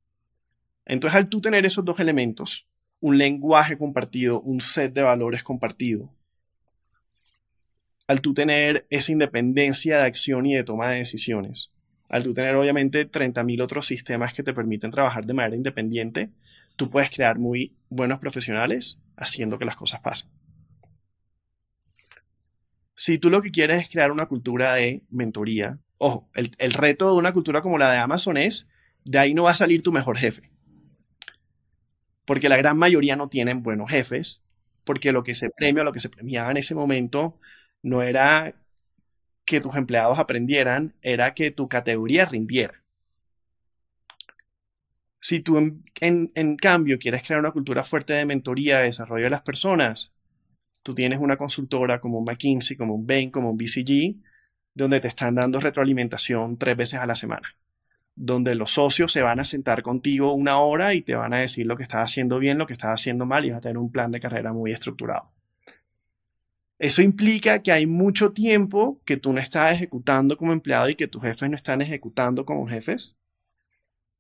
[0.85, 2.69] Entonces, al tú tener esos dos elementos,
[3.01, 6.13] un lenguaje compartido, un set de valores compartido,
[8.09, 11.71] al tú tener esa independencia de acción y de toma de decisiones,
[12.09, 16.31] al tú tener obviamente 30.000 otros sistemas que te permiten trabajar de manera independiente,
[16.75, 20.31] tú puedes crear muy buenos profesionales haciendo que las cosas pasen.
[22.95, 27.17] Si tú lo que quieres es crear una cultura de mentoría, ojo, el, reto de
[27.19, 28.71] una cultura como la de Amazon es,
[29.05, 30.51] de ahí no va a salir tu mejor jefe.
[32.25, 34.45] Porque la gran mayoría no tienen buenos jefes,
[34.85, 37.39] porque lo que se premia, lo que se premiaba en ese momento,
[37.83, 38.55] no era
[39.45, 42.83] que tus empleados aprendieran, era que tu categoría rindiera.
[45.21, 45.59] Si tú
[46.01, 50.15] en, cambio quieres crear una cultura fuerte de mentoría, de desarrollo de las personas,
[50.83, 54.17] tú tienes una consultora como un McKinsey, como un Bain, como un BCG,
[54.75, 57.57] donde te están dando retroalimentación tres veces a la semana,
[58.15, 61.67] donde los socios se van a sentar contigo una hora y te van a decir
[61.67, 63.91] lo que estás haciendo bien, lo que estás haciendo mal y vas a tener un
[63.91, 65.33] plan de carrera muy estructurado.
[66.79, 71.09] Eso implica que hay mucho tiempo que tú no estás ejecutando como empleado y que
[71.09, 73.17] tus jefes no están ejecutando como jefes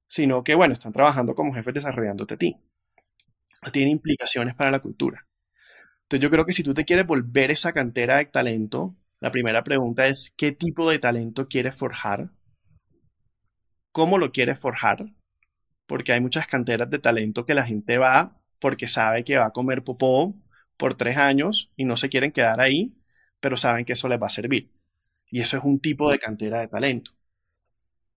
[0.08, 2.56] sino que, bueno, están trabajando como jefes desarrollándote a ti.
[3.72, 5.26] Tiene implicaciones para la cultura.
[6.02, 9.62] Entonces yo creo que si tú te quieres volver esa cantera de talento, la primera
[9.62, 12.30] pregunta es, ¿qué tipo de talento quieres forjar?
[13.92, 15.06] ¿Cómo lo quieres forjar?
[15.86, 19.52] Porque hay muchas canteras de talento que la gente va porque sabe que va a
[19.52, 20.34] comer popó
[20.78, 22.94] por tres años y no se quieren quedar ahí,
[23.40, 24.70] pero saben que eso les va a servir.
[25.30, 27.12] Y eso es un tipo de cantera de talento.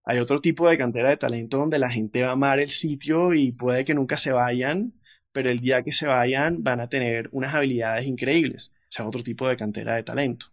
[0.05, 3.35] Hay otro tipo de cantera de talento donde la gente va a amar el sitio
[3.35, 4.95] y puede que nunca se vayan,
[5.33, 8.73] pero el día que se vayan van a tener unas habilidades increíbles.
[8.91, 10.47] O sea, otro tipo de cantera de talento.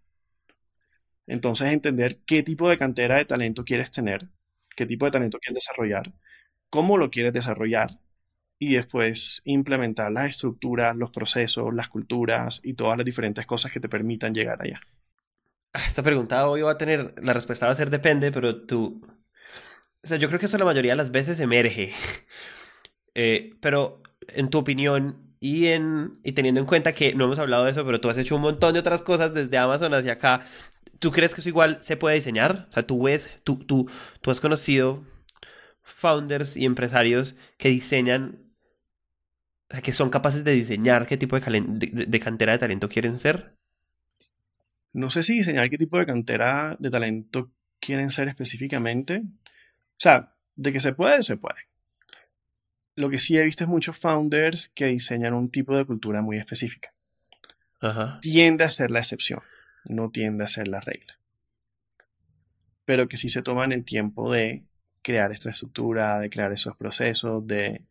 [1.28, 4.30] Entonces, entender qué tipo de cantera de talento quieres tener,
[4.76, 6.13] qué tipo de talento quieres desarrollar,
[6.70, 8.00] cómo lo quieres desarrollar
[8.60, 13.80] y después implementar las estructuras, los procesos, las culturas y todas las diferentes cosas que
[13.80, 14.82] te permitan llegar allá.
[15.74, 19.02] Esta pregunta hoy va a tener, la respuesta va a ser depende, pero tú,
[20.04, 21.93] o sea, yo creo que eso la mayoría de las veces emerge.
[23.20, 27.65] Eh, pero, en tu opinión, y, en, y teniendo en cuenta que no hemos hablado
[27.65, 30.46] de eso, pero tú has hecho un montón de otras cosas desde Amazon hacia acá,
[31.00, 32.67] ¿tú crees que eso igual se puede diseñar?
[32.70, 33.89] O sea, tú ves, tú, tú,
[34.22, 35.04] tú has conocido
[35.82, 38.47] founders y empresarios que diseñan
[39.84, 43.54] que son capaces de diseñar qué tipo de, de cantera de talento quieren ser.
[44.94, 49.24] No sé si diseñar qué tipo de cantera de talento quieren ser específicamente.
[49.24, 51.68] O sea, de que se puede, se puede.
[52.96, 56.38] Lo que sí he visto es muchos founders que diseñan un tipo de cultura muy
[56.38, 56.94] específica.
[57.80, 58.20] Ajá.
[58.22, 59.42] Tiende a ser la excepción,
[59.86, 61.20] no tiende a ser la regla.
[62.86, 64.64] Pero que sí se toman el tiempo de
[65.04, 67.84] crear esta estructura, de crear esos procesos, de,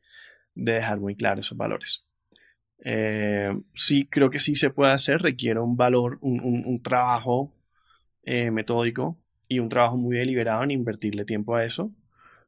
[0.57, 2.07] de dejar muy claros esos valores.
[2.85, 7.53] Eh, sí, creo que sí se puede hacer, requiere un valor, un, un- un trabajo
[8.25, 11.93] eh, metódico y un trabajo muy deliberado en invertirle tiempo a eso,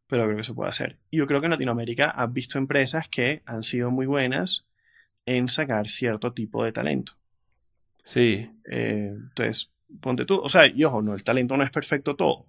[0.09, 0.99] pero creo que se puede hacer.
[1.11, 4.67] Y yo creo que en Latinoamérica has visto empresas que han sido muy buenas
[5.27, 7.15] en sacar cierto tipo de talento.
[8.05, 8.51] Sí.
[8.71, 12.47] Eh, entonces, ponte tú, o sea, y ojo, no, el talento no es perfecto todo.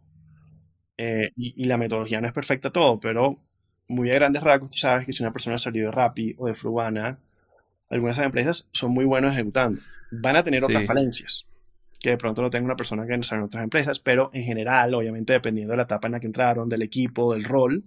[0.98, 3.40] Eh, y, y la metodología no es perfecta todo, pero
[3.90, 6.54] muy a grandes rasgos, tú sabes que si una persona salió de Rappi o de
[6.54, 7.20] Frubana,
[7.90, 9.82] algunas de esas empresas son muy buenos ejecutando.
[10.12, 11.46] Van a tener otras falencias,
[12.00, 14.44] que de pronto lo tenga una persona que no sabe en otras empresas, pero en
[14.44, 17.84] general, obviamente, dependiendo de la etapa en la que entraron, del equipo, del rol.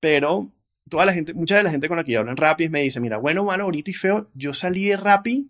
[0.00, 0.52] Pero
[0.88, 2.82] toda la gente, mucha de la gente con la que yo hablo en Rappi me
[2.82, 5.48] dice, mira, bueno, malo, bonito y feo, yo salí de Rappi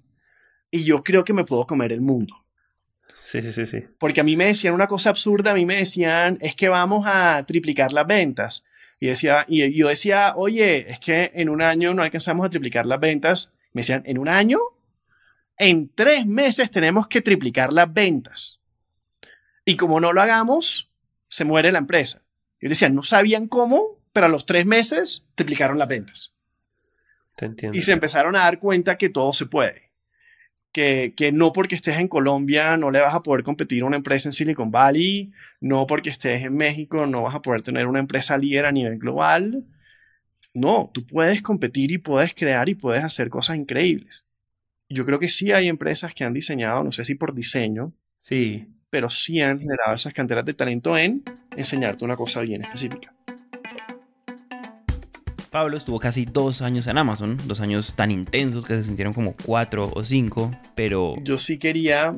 [0.71, 2.35] y yo creo que me puedo comer el mundo.
[3.19, 3.85] Sí, sí, sí, sí.
[3.99, 7.05] Porque a mí me decían una cosa absurda, a mí me decían, es que vamos
[7.07, 8.65] a triplicar las ventas.
[9.01, 12.87] Y, decía, y yo decía, oye, es que en un año no alcanzamos a triplicar
[12.87, 13.53] las ventas.
[13.73, 14.59] Me decían, ¿en un año?
[15.57, 18.61] En tres meses tenemos que triplicar las ventas.
[19.65, 20.91] Y como no lo hagamos,
[21.29, 22.23] se muere la empresa.
[22.61, 26.33] Yo decía, no sabían cómo, pero a los tres meses triplicaron las ventas.
[27.37, 27.79] Te entiendo.
[27.79, 29.88] Y se empezaron a dar cuenta que todo se puede.
[30.79, 33.97] Que, que no porque estés en Colombia no le vas a poder competir a una
[33.97, 37.99] empresa en Silicon Valley, no porque estés en México no vas a poder tener una
[37.99, 39.65] empresa líder a nivel global.
[40.55, 44.29] No, tú puedes competir y puedes crear y puedes hacer cosas increíbles.
[44.89, 48.67] Yo creo que sí hay empresas que han diseñado, no sé si por diseño, Sí.
[48.89, 51.25] pero sí han generado esas canteras de talento en
[51.57, 53.13] enseñarte una cosa bien específica.
[55.51, 59.35] Pablo estuvo casi dos años en Amazon, dos años tan intensos que se sintieron como
[59.35, 61.15] cuatro o cinco, pero...
[61.23, 62.17] Yo sí quería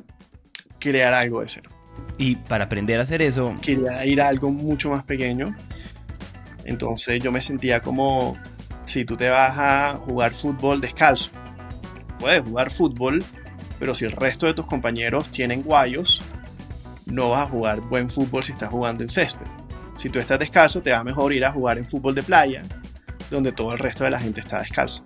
[0.79, 1.71] crear algo de cero.
[2.19, 5.55] Y para aprender a hacer eso, quería ir a algo mucho más pequeño.
[6.65, 8.37] Entonces yo me sentía como
[8.85, 11.31] si tú te vas a jugar fútbol descalzo.
[12.19, 13.23] Puedes jugar fútbol,
[13.79, 16.21] pero si el resto de tus compañeros tienen guayos,
[17.07, 19.47] no vas a jugar buen fútbol si estás jugando en césped.
[19.97, 22.65] Si tú estás descalzo, te va mejor ir a jugar en fútbol de playa,
[23.31, 25.05] donde todo el resto de la gente está descalza.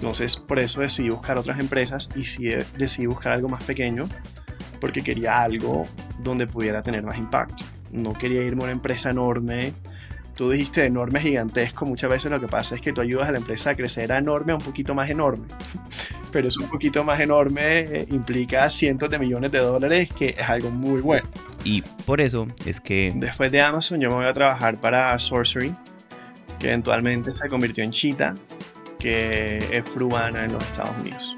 [0.00, 4.08] Entonces, por eso decidí buscar otras empresas y sí eh, decidí buscar algo más pequeño,
[4.80, 5.86] porque quería algo
[6.20, 7.64] donde pudiera tener más impacto.
[7.92, 9.74] No quería irme a una empresa enorme.
[10.36, 11.84] Tú dijiste enorme, gigantesco.
[11.84, 14.16] Muchas veces lo que pasa es que tú ayudas a la empresa a crecer a
[14.16, 15.44] enorme a un poquito más enorme.
[16.32, 20.48] Pero es un poquito más enorme eh, implica cientos de millones de dólares, que es
[20.48, 21.28] algo muy bueno.
[21.62, 25.74] y por eso es que Después de Amazon, yo me voy a trabajar para Sorcery,
[26.60, 28.34] que eventualmente se convirtió en Cheetah,
[28.98, 31.36] que es Fruana en los Estados Unidos.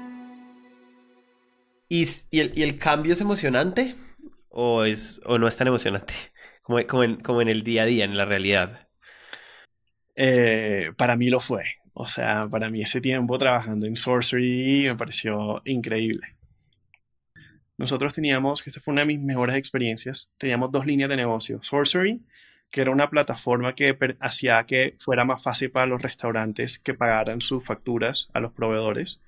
[1.87, 3.95] ¿Y, y el, y el cambio es emocionante?
[4.49, 6.13] ¿O, es, o no es tan emocionante?
[6.61, 8.87] Como, como, en, como en el día a día, en la realidad.
[10.15, 11.63] Eh, para mí lo fue.
[11.93, 16.35] O sea, para mí ese tiempo trabajando en Sorcery me pareció increíble.
[17.77, 21.61] Nosotros teníamos, que esta fue una de mis mejores experiencias, teníamos dos líneas de negocio.
[21.63, 22.21] Sorcery,
[22.73, 27.39] que era una plataforma que hacía que fuera más fácil para los restaurantes que pagaran
[27.39, 29.21] sus facturas a los proveedores.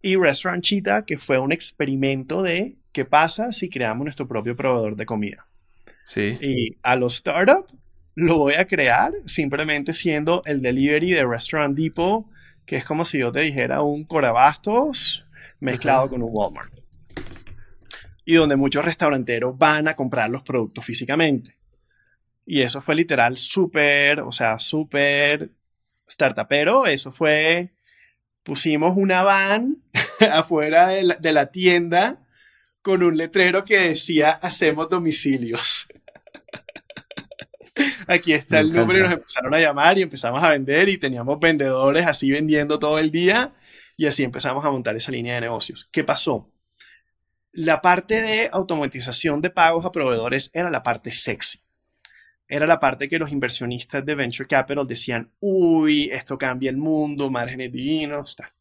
[0.00, 4.96] Y Restaurant Cheetah, que fue un experimento de qué pasa si creamos nuestro propio proveedor
[4.96, 5.46] de comida.
[6.06, 6.38] Sí.
[6.40, 7.74] Y a los startups
[8.14, 12.24] lo voy a crear simplemente siendo el delivery de Restaurant Depot,
[12.64, 15.26] que es como si yo te dijera un Corabastos
[15.60, 16.72] mezclado con un Walmart.
[18.24, 21.60] Y donde muchos restauranteros van a comprar los productos físicamente.
[22.52, 25.52] Y eso fue literal súper, o sea, súper
[26.06, 26.84] startupero.
[26.84, 27.72] Eso fue,
[28.42, 29.82] pusimos una van
[30.30, 32.28] afuera de la, de la tienda
[32.82, 35.86] con un letrero que decía hacemos domicilios.
[38.06, 41.40] Aquí está el número y nos empezaron a llamar y empezamos a vender y teníamos
[41.40, 43.54] vendedores así vendiendo todo el día
[43.96, 45.88] y así empezamos a montar esa línea de negocios.
[45.90, 46.52] ¿Qué pasó?
[47.50, 51.62] La parte de automatización de pagos a proveedores era la parte sexy.
[52.54, 57.30] Era la parte que los inversionistas de Venture Capital decían, uy, esto cambia el mundo,
[57.30, 58.52] márgenes divinos, tal.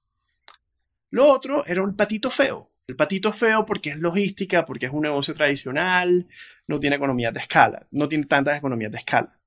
[1.10, 2.72] Lo otro era un patito feo.
[2.88, 6.26] El patito feo porque es logística, porque es un negocio tradicional,
[6.68, 9.38] no tiene economías de escala, no tiene tantas economías de escala.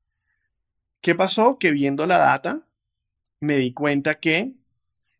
[1.00, 1.56] ¿Qué pasó?
[1.58, 2.66] Que viendo la data,
[3.40, 4.52] me di cuenta que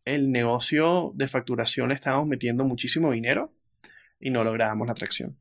[0.05, 3.51] el negocio de facturación le estábamos metiendo muchísimo dinero
[4.19, 5.35] y no lográbamos la atracción.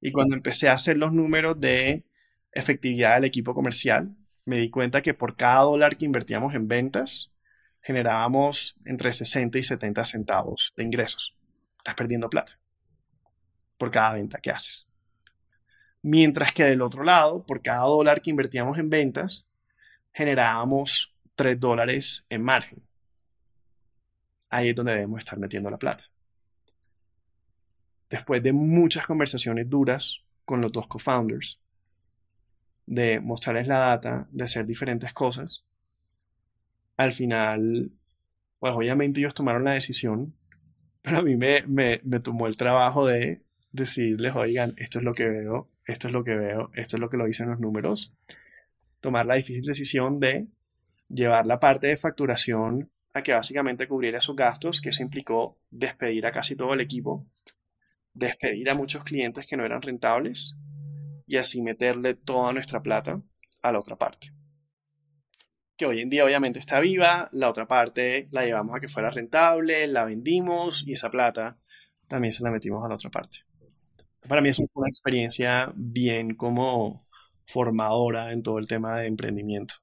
[0.00, 2.07] Y cuando empecé a hacer los números de
[2.52, 7.30] efectividad del equipo comercial, me di cuenta que por cada dólar que invertíamos en ventas,
[7.82, 11.36] generábamos entre 60 y 70 centavos de ingresos.
[11.78, 12.58] Estás perdiendo plata
[13.76, 14.88] por cada venta que haces.
[16.02, 19.50] Mientras que del otro lado, por cada dólar que invertíamos en ventas,
[20.12, 22.82] generábamos 3 dólares en margen.
[24.50, 26.04] Ahí es donde debemos estar metiendo la plata.
[28.08, 31.60] Después de muchas conversaciones duras con los dos co-founders,
[32.88, 35.64] de mostrarles la data, de hacer diferentes cosas,
[36.96, 37.92] al final,
[38.58, 40.34] pues obviamente ellos tomaron la decisión,
[41.02, 45.12] pero a mí me, me, me tomó el trabajo de decirles, oigan, esto es lo
[45.12, 48.12] que veo, esto es lo que veo, esto es lo que lo dicen los números.
[49.00, 50.46] Tomar la difícil decisión de
[51.08, 56.26] llevar la parte de facturación a que básicamente cubriera sus gastos, que eso implicó despedir
[56.26, 57.26] a casi todo el equipo,
[58.14, 60.56] despedir a muchos clientes que no eran rentables
[61.28, 63.20] y así meterle toda nuestra plata
[63.62, 64.32] a la otra parte.
[65.76, 69.10] Que hoy en día obviamente está viva, la otra parte la llevamos a que fuera
[69.10, 71.58] rentable, la vendimos y esa plata
[72.08, 73.38] también se la metimos a la otra parte.
[74.26, 77.06] Para mí es una experiencia bien como
[77.46, 79.76] formadora en todo el tema de emprendimiento.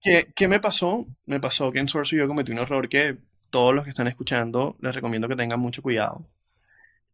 [0.00, 1.06] ¿Qué, qué me pasó?
[1.26, 3.18] Me pasó que en Source yo cometí un error que
[3.50, 6.26] todos los que están escuchando les recomiendo que tengan mucho cuidado.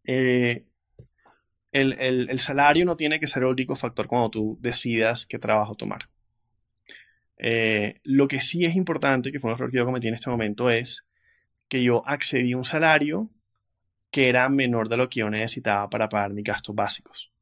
[0.05, 0.65] Eh,
[1.75, 6.09] el, salario no tiene que ser el único factor cuando tú decidas qué trabajo tomar.
[7.37, 10.31] Eh, lo que sí es importante, que fue un error que yo cometí en este
[10.31, 11.05] momento, es
[11.69, 13.29] que yo accedí a un salario
[14.11, 17.33] que era menor de lo que yo necesitaba para pagar mis gastos básicos.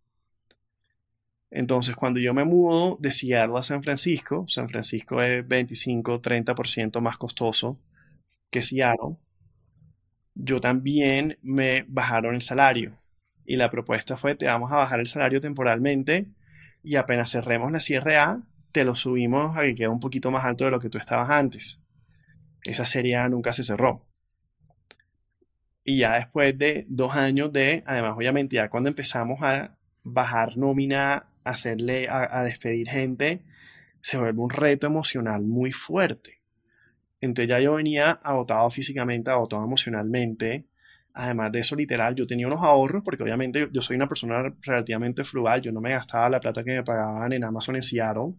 [1.51, 7.19] Entonces, cuando yo me mudo de Seattle a San Francisco, San Francisco es 25-30% más
[7.19, 7.79] costoso
[8.51, 9.17] que Seattle,
[10.35, 13.02] yo también me bajaron el salario.
[13.53, 16.27] Y la propuesta fue, te vamos a bajar el salario temporalmente
[16.83, 18.41] y apenas cerremos la CRA,
[18.73, 21.29] te lo subimos a que quede un poquito más alto de lo que tú estabas
[21.29, 21.79] antes.
[22.65, 24.07] Esa serie nunca se cerró.
[25.85, 31.27] Y ya después de dos años de, además obviamente ya cuando empezamos a bajar nómina,
[31.45, 33.43] a hacerle, a, despedir gente,
[34.01, 36.41] se vuelve un reto emocional muy fuerte.
[37.21, 40.65] Entonces ya yo venía agotado físicamente, agotado emocionalmente.
[41.15, 45.25] Además de eso, literal, yo tenía unos ahorros, porque obviamente yo soy una persona relativamente
[45.25, 48.35] frugal, yo no me gastaba la plata que me pagaban en Amazon en Seattle,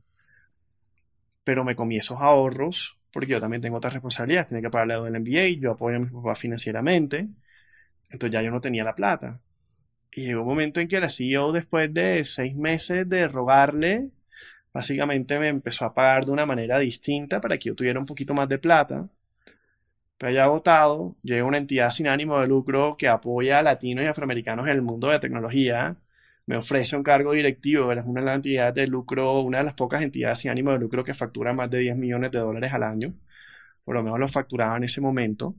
[1.43, 5.21] pero me comí esos ahorros porque yo también tengo otras responsabilidades, tenía que pagarle del
[5.21, 7.29] MBA, yo apoyo a mi papá financieramente,
[8.09, 9.39] entonces ya yo no tenía la plata.
[10.11, 14.09] Y llegó un momento en que la CEO, después de seis meses de rogarle,
[14.73, 18.33] básicamente me empezó a pagar de una manera distinta para que yo tuviera un poquito
[18.33, 19.07] más de plata.
[20.23, 24.07] Pero ya agotado, llega una entidad sin ánimo de lucro que apoya a latinos y
[24.07, 25.97] afroamericanos en el mundo de tecnología,
[26.45, 29.73] me ofrece un cargo directivo, es una de las entidades de lucro, una de las
[29.73, 32.83] pocas entidades sin ánimo de lucro que factura más de 10 millones de dólares al
[32.83, 33.13] año,
[33.83, 35.55] por lo menos lo facturaba en ese momento.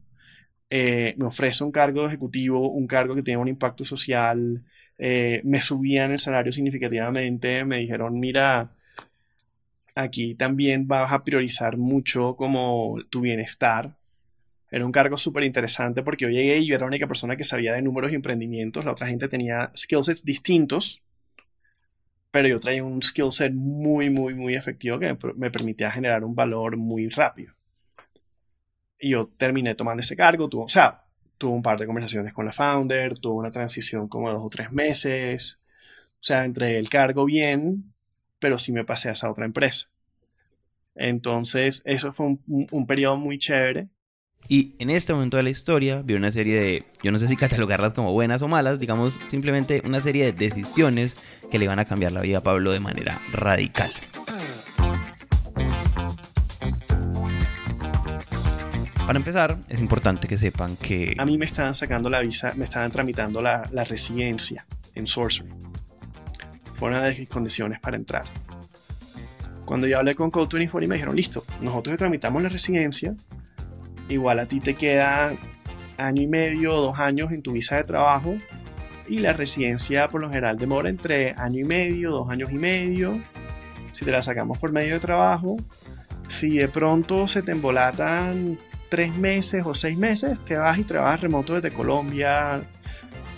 [0.71, 4.65] Eh, me ofrece un cargo ejecutivo, un cargo que tiene un impacto social,
[4.97, 8.71] eh, me subían el salario significativamente, me dijeron, mira,
[9.95, 13.95] aquí también vas a priorizar mucho como tu bienestar,
[14.75, 17.45] era un cargo súper interesante porque yo llegué y yo era la única persona que
[17.45, 18.85] sabía de números y emprendimientos.
[18.85, 21.01] La otra gente tenía skillsets distintos,
[22.33, 26.77] pero yo traía un skillset muy, muy, muy efectivo que me, permitía generar un valor
[26.77, 27.55] muy rápido.
[28.99, 31.05] Y yo terminé tomando ese cargo, tuvo, o sea,
[31.39, 34.73] tuve un par de conversaciones con la founder, tuve una transición como dos o tres
[34.73, 35.61] meses.
[36.15, 37.95] O sea, entré el cargo bien,
[38.41, 39.87] pero sí me pasé a esa otra empresa.
[40.97, 43.94] Entonces, eso fue un, un periodo muy chévere
[44.49, 47.37] y en este momento de la historia vi una serie de, yo no sé si
[47.37, 51.17] catalogarlas como buenas o malas, digamos simplemente una serie de decisiones
[51.51, 53.91] que le van a cambiar la vida a Pablo de manera radical.
[59.07, 61.15] Para empezar, es importante que sepan que...
[61.19, 65.51] A mí me estaban sacando la visa, me estaban tramitando la, la residencia en Sorcery.
[66.77, 68.25] Fue una de mis condiciones para entrar.
[69.67, 73.15] Cuando yo hablé con Code24 me dijeron, listo, nosotros tramitamos la residencia,
[74.09, 75.33] igual a ti te queda
[75.97, 78.37] año y medio dos años en tu visa de trabajo
[79.09, 83.21] y la residencia por lo general demora entre año y medio, dos años y medio.
[83.93, 85.57] Si te la sacamos por medio de trabajo,
[86.29, 91.21] si de pronto se te embolatan tres meses o seis meses, te vas y trabajas
[91.21, 92.63] remoto desde Colombia,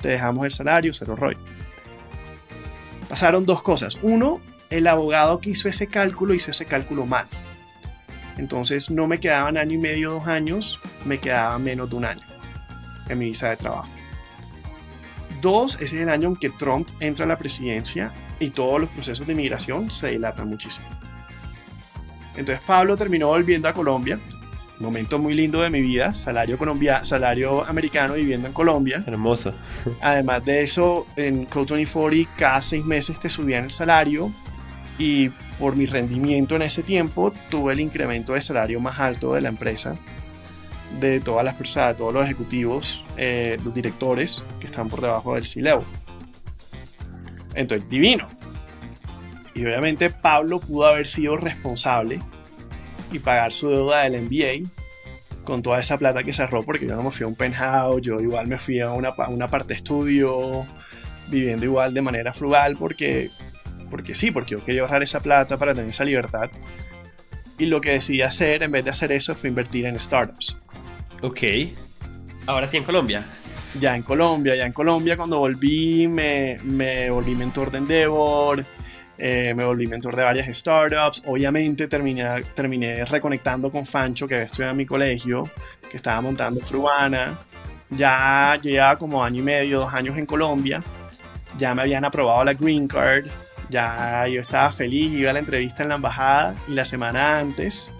[0.01, 1.39] te dejamos el salario, cero rollo.
[3.09, 3.97] Pasaron dos cosas.
[4.03, 4.41] Uno,
[4.71, 7.27] el abogado que hizo ese cálculo hizo ese cálculo mal.
[8.39, 12.22] Entonces no me quedaban año y medio, dos años, me quedaba menos de un año
[13.09, 13.89] en mi visa de trabajo.
[15.41, 18.91] Dos, ese es el año en que Trump entra a la presidencia y todos los
[18.91, 20.87] procesos de inmigración se dilatan muchísimo.
[22.37, 24.18] Entonces Pablo terminó volviendo a Colombia,
[24.78, 29.03] momento muy lindo de mi vida, salario, colombia, salario americano viviendo en Colombia.
[29.07, 29.55] Hermoso.
[30.03, 34.30] Además de eso, en Code 2040 cada seis meses te subían el salario
[34.99, 39.40] y por mi rendimiento en ese tiempo tuve el incremento de salario más alto de
[39.40, 39.97] la empresa,
[41.01, 45.34] de todas las personas, de todos los ejecutivos, eh, los directores que están por debajo
[45.34, 45.84] del C-Level.
[47.55, 48.26] Entonces, divino.
[49.55, 52.20] Y obviamente Pablo pudo haber sido responsable
[53.11, 54.68] y pagar su deuda del MBA
[55.44, 58.20] con toda esa plata que cerró, porque yo no me fui a un penthouse, yo
[58.20, 60.66] igual me fui a una, una parte estudio,
[61.28, 63.30] viviendo igual de manera frugal, porque,
[63.91, 66.51] porque sí, porque yo quería ahorrar esa plata para tener esa libertad.
[67.59, 70.57] Y lo que decidí hacer, en vez de hacer eso, fue invertir en startups.
[71.22, 71.43] Ok.
[72.47, 73.26] Ahora sí en Colombia.
[73.78, 78.64] Ya en Colombia, ya en Colombia, cuando volví, me, me volví mentor de Endeavor,
[79.18, 81.22] eh, me volví mentor de varias startups.
[81.26, 85.49] Obviamente terminé, terminé reconectando con Fancho, que estudiaba en mi colegio,
[85.91, 87.39] que estaba montando Fruana.
[87.91, 90.80] Ya llevaba como año y medio, dos años en Colombia.
[91.59, 93.26] Ya me habían aprobado la Green Card.
[93.69, 97.91] Ya yo estaba feliz, iba a la entrevista en la embajada y la semana antes,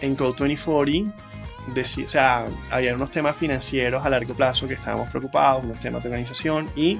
[0.00, 1.30] en Code 2040,
[1.70, 6.08] o sea, había unos temas financieros a largo plazo que estábamos preocupados, unos temas de
[6.08, 6.98] organización y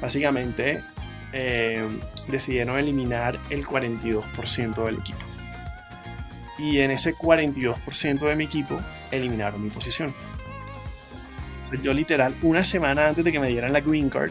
[0.00, 0.82] básicamente
[1.32, 1.86] eh,
[2.28, 5.18] decidieron eliminar el 42% del equipo.
[6.58, 10.14] Y en ese 42% de mi equipo eliminaron mi posición.
[11.82, 14.30] yo literal, una semana antes de que me dieran la green card,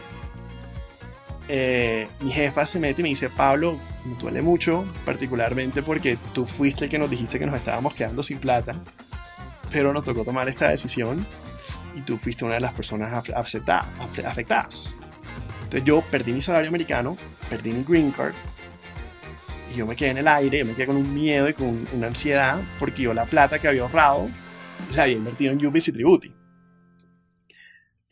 [1.48, 6.46] eh, mi jefa se mete y me dice, Pablo, me duele mucho, particularmente porque tú
[6.46, 8.74] fuiste el que nos dijiste que nos estábamos quedando sin plata,
[9.70, 11.26] pero nos tocó tomar esta decisión
[11.94, 14.94] y tú fuiste una de las personas afectadas.
[15.64, 17.16] Entonces yo perdí mi salario americano,
[17.48, 18.34] perdí mi green card,
[19.72, 21.86] y yo me quedé en el aire, yo me quedé con un miedo y con
[21.92, 24.28] una ansiedad, porque yo la plata que había ahorrado
[24.94, 26.41] la había invertido en Ubis y Tributi.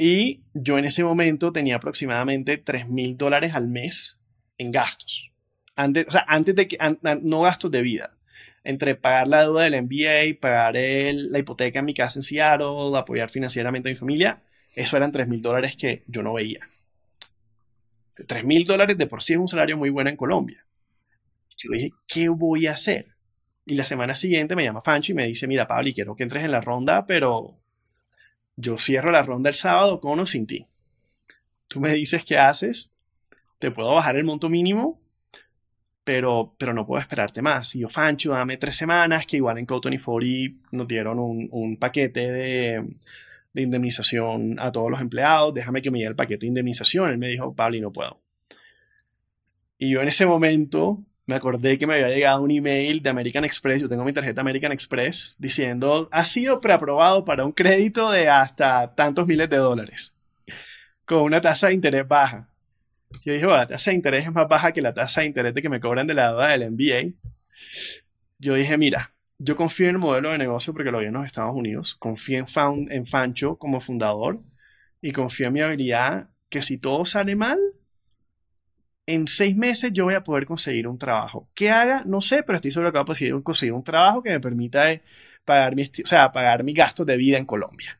[0.02, 4.18] Y yo en ese momento tenía aproximadamente 3 mil dólares al mes
[4.56, 5.30] en gastos.
[5.76, 6.78] Antes, antes de que,
[7.20, 8.16] no gastos de vida.
[8.64, 13.28] Entre pagar la deuda del MBA, pagar la hipoteca en mi casa en Seattle, apoyar
[13.28, 14.40] financieramente a mi familia,
[14.74, 16.66] eso eran 3 mil dólares que yo no veía.
[18.26, 20.64] 3 mil dólares de por sí es un salario muy bueno en Colombia.
[21.58, 23.08] Yo dije, ¿qué voy a hacer?
[23.66, 26.42] Y la semana siguiente me llama Fancho y me dice, mira, Pablo, quiero que entres
[26.42, 27.59] en la ronda, pero
[28.60, 30.66] yo cierro la ronda el sábado con o sin ti.
[31.68, 32.92] Tú me dices qué haces,
[33.58, 35.00] te puedo bajar el monto mínimo,
[36.04, 37.74] pero, pero no puedo esperarte más.
[37.74, 42.32] Y yo, Fancho, dame tres semanas, que igual en Code 40 nos dieron un, paquete
[42.32, 42.96] de,
[43.52, 47.10] de indemnización a todos los empleados, déjame que me llegue el paquete de indemnización.
[47.10, 48.20] Él me dijo, Pablo, no puedo.
[49.78, 53.44] Y yo en ese momento me acordé que me había llegado un email de American
[53.44, 58.28] Express, yo tengo mi tarjeta American Express, diciendo, ha sido preaprobado para un crédito de
[58.28, 60.16] hasta tantos miles de dólares,
[61.04, 62.48] con una tasa de interés baja.
[63.24, 65.68] Yo dije, la tasa de interés es más baja que la tasa de interés que
[65.68, 67.14] me cobran de la deuda del MBA.
[68.38, 71.26] Yo dije, mira, yo confío en el modelo de negocio porque lo vi en los
[71.26, 74.40] Estados Unidos, confío en, en Fancho como fundador
[75.00, 77.58] y confío en mi habilidad que si todo sale mal,
[79.14, 81.48] en seis meses yo voy a poder conseguir un trabajo.
[81.54, 82.02] ¿Qué haga?
[82.06, 84.92] No sé, pero estoy seguro que voy a poder conseguir un trabajo que me permita
[84.92, 85.02] eh,
[85.44, 87.98] pagar mi, o sea, pagar mi gasto de vida en Colombia.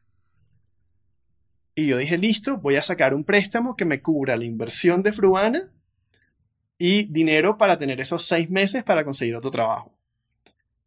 [1.75, 5.13] Y yo dije, listo, voy a sacar un préstamo que me cubra la inversión de
[5.13, 5.71] Fruana
[6.79, 9.95] y dinero para tener esos seis meses para conseguir otro trabajo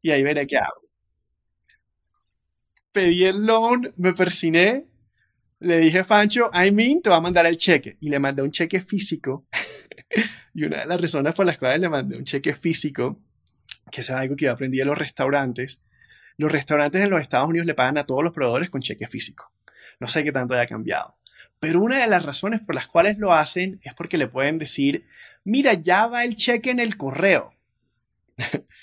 [0.04, 0.82] y ahí veré qué hago.
[2.92, 4.86] Pedí el loan, me persiné,
[5.60, 7.98] le dije Fancho, I mean, te va a mandar el cheque.
[8.02, 9.48] Y le mandé un cheque físico.
[10.53, 13.20] y una de las razones por las cuales le mandé un cheque físico,
[13.91, 15.82] que es algo que yo aprendí en los restaurantes,
[16.38, 19.51] los restaurantes en los Estados Unidos le pagan a todos los proveedores con cheque físico.
[19.99, 21.16] No sé qué tanto haya cambiado.
[21.59, 25.05] Pero una de las razones por las cuales lo hacen es porque le pueden decir,
[25.43, 27.53] mira, ya va el cheque en el correo.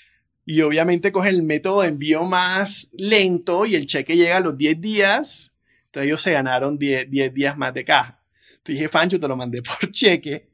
[0.45, 4.57] y obviamente coge el método de envío más lento y el cheque llega a los
[4.57, 5.53] 10 días,
[5.85, 8.19] entonces ellos se ganaron 10, días más de caja.
[8.49, 10.49] Entonces dije, Fancho, te lo mandé por cheque,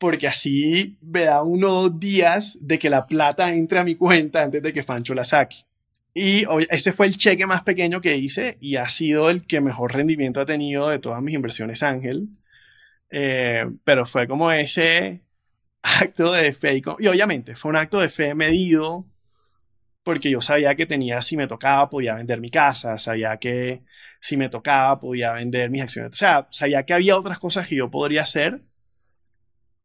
[0.00, 3.96] porque así me da uno o dos días de que la plata entre a mi
[3.96, 5.58] cuenta antes de que Fancho la saque.
[6.14, 9.94] Y ese fue el cheque más pequeño que hice y ha sido el que mejor
[9.94, 12.28] rendimiento ha tenido de todas mis inversiones Ángel.
[13.10, 15.20] Eh, pero fue como ese
[15.82, 16.78] acto de fe.
[16.78, 19.06] Y, obviamente fue un acto de fe medido
[20.02, 23.82] porque yo sabía que tenía, si me tocaba, podía vender mi casa, sabía que
[24.18, 26.12] si me tocaba, podía vender mis acciones.
[26.12, 28.62] O sea, sabía que había otras cosas que yo podría hacer,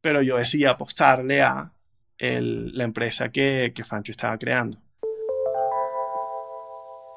[0.05, 1.71] pero yo decidí apostarle a
[2.19, 4.77] la empresa que, que Fancho estaba creando.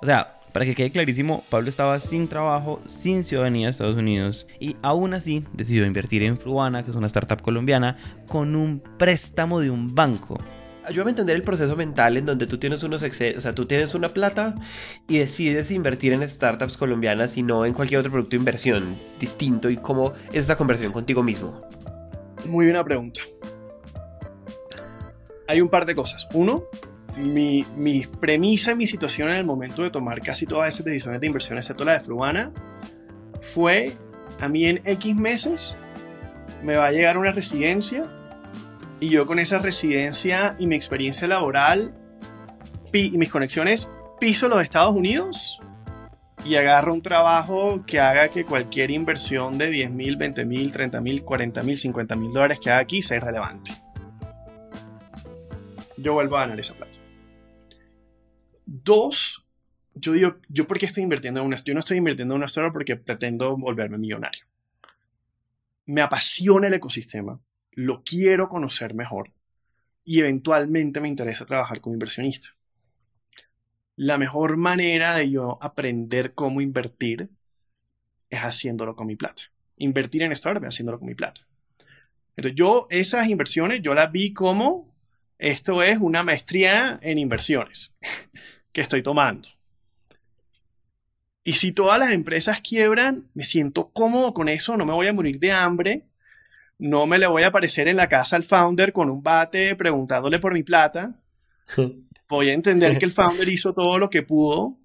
[0.00, 4.46] O sea, para que quede clarísimo, Pablo estaba sin trabajo, sin ciudadanía de Estados Unidos
[4.58, 9.60] y aún así decidió invertir en Fruana, que es una startup colombiana, con un préstamo
[9.60, 10.38] de un banco.
[10.86, 13.94] Ayúdame a entender el proceso mental en donde tú tienes unos o sea, tú tienes
[13.94, 14.54] una plata
[15.06, 19.68] y decides invertir en startups colombianas y no en cualquier otro producto de inversión distinto
[19.68, 21.60] y cómo es esa conversión contigo mismo.
[22.48, 23.20] Muy buena pregunta.
[25.46, 26.26] Hay un par de cosas.
[26.34, 26.64] Uno,
[27.16, 31.26] mi, mi premisa, mi situación en el momento de tomar casi todas esas decisiones de
[31.26, 32.52] inversión, excepto la de Fruana,
[33.54, 33.92] fue
[34.40, 35.76] a mí en X meses
[36.62, 38.06] me va a llegar una residencia
[39.00, 41.94] y yo con esa residencia y mi experiencia laboral
[42.92, 43.88] y mis conexiones
[44.18, 45.57] piso los Estados Unidos
[46.48, 51.00] y agarro un trabajo que haga que cualquier inversión de 10 mil, 20 mil, 30
[51.02, 53.72] mil, 40 mil, 50 mil dólares que haga aquí sea irrelevante.
[55.98, 56.98] Yo vuelvo a ganar esa plata.
[58.64, 59.44] Dos,
[59.94, 62.46] yo digo, ¿yo por qué estoy invirtiendo en una Yo no estoy invirtiendo en una
[62.46, 64.46] startup porque pretendo volverme millonario.
[65.84, 67.38] Me apasiona el ecosistema,
[67.72, 69.32] lo quiero conocer mejor
[70.02, 72.57] y eventualmente me interesa trabajar como inversionista.
[73.98, 77.30] La mejor manera de yo aprender cómo invertir
[78.30, 79.42] es haciéndolo con mi plata.
[79.76, 81.40] Invertir en startup es haciéndolo con mi plata.
[82.36, 84.94] Entonces yo esas inversiones yo las vi como
[85.36, 87.92] esto es una maestría en inversiones.
[88.72, 89.48] que estoy tomando.
[91.42, 95.12] Y si todas las empresas quiebran, me siento cómodo con eso, no me voy a
[95.12, 96.04] morir de hambre,
[96.78, 100.38] no me le voy a aparecer en la casa al founder con un bate preguntándole
[100.38, 101.16] por mi plata.
[102.28, 104.78] Voy a entender que el founder hizo todo lo que pudo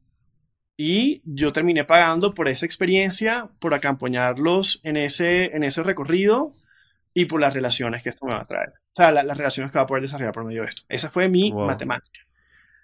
[0.77, 6.53] y yo terminé pagando por esa experiencia, por acompañarlos en ese, en ese recorrido
[7.13, 8.69] y por las relaciones que esto me va a traer.
[8.69, 10.83] O sea, las relaciones que va a poder desarrollar por medio de esto.
[10.89, 12.21] Esa fue mi matemática.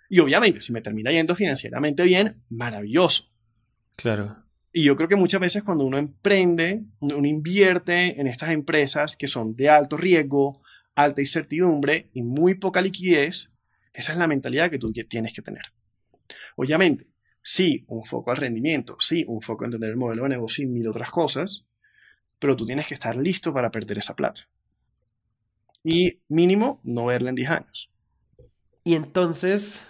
[0.09, 3.25] Y obviamente, si me termina yendo financieramente bien, maravilloso.
[3.95, 4.43] Claro.
[4.71, 9.27] Y yo creo que muchas veces cuando uno emprende, uno invierte en estas empresas que
[9.27, 10.61] son de alto riesgo,
[10.95, 13.51] alta incertidumbre y muy poca liquidez,
[13.93, 15.63] esa es la mentalidad que tú tienes que tener.
[16.55, 17.07] Obviamente,
[17.41, 20.67] sí, un foco al rendimiento, sí, un foco a entender el modelo de negocio y
[20.67, 21.65] mil otras cosas,
[22.39, 24.47] pero tú tienes que estar listo para perder esa plata.
[25.83, 27.91] Y mínimo, no verla en 10 años.
[28.83, 29.83] Y entonces,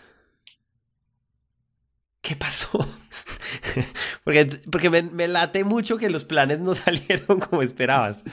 [2.22, 2.70] ¿qué pasó?
[4.24, 8.24] porque porque me, late mucho que los planes no salieron como esperabas.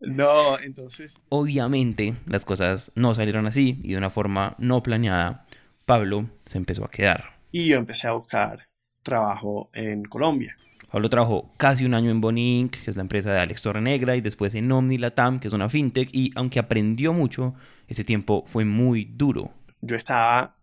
[0.00, 1.18] no, entonces...
[1.28, 5.46] Obviamente las cosas no salieron así y de una forma no planeada,
[5.84, 7.36] Pablo se empezó a quedar.
[7.52, 8.68] Y yo empecé a buscar
[9.02, 10.56] trabajo en Colombia.
[10.90, 14.20] Pablo trabajó casi un año en Bonink, que es la empresa de Alex Torrenegra, y
[14.20, 17.54] después en Omni Latam, que es una fintech, y aunque aprendió mucho,
[17.88, 19.50] ese tiempo fue muy duro.
[19.80, 20.55] Yo estaba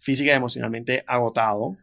[0.00, 1.76] física y emocionalmente agotado,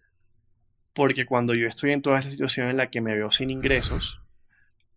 [0.93, 4.22] porque cuando yo estoy en toda esta situación en la que me veo sin ingresos,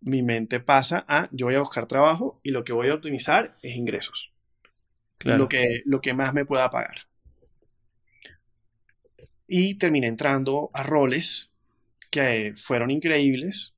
[0.01, 3.55] mi mente pasa a yo voy a buscar trabajo y lo que voy a optimizar
[3.61, 4.33] es ingresos.
[5.23, 7.01] Lo, que, lo que más me pueda pagar.
[9.45, 11.51] Y terminé entrando a roles
[12.09, 13.75] que fueron increíbles,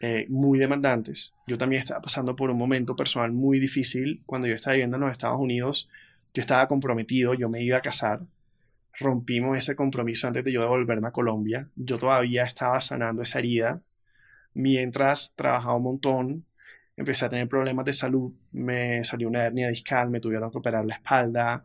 [0.00, 1.32] eh, muy demandantes.
[1.48, 5.00] Yo también estaba pasando por un momento personal muy difícil cuando yo estaba viviendo en
[5.00, 5.88] los Estados Unidos.
[6.32, 8.20] Yo estaba comprometido, yo me iba a casar
[8.98, 11.68] rompimos ese compromiso antes de yo devolverme a Colombia.
[11.76, 13.80] Yo todavía estaba sanando esa herida.
[14.54, 16.44] Mientras trabajaba un montón,
[16.96, 18.32] empecé a tener problemas de salud.
[18.52, 21.64] Me salió una hernia discal, me tuvieron que operar la espalda.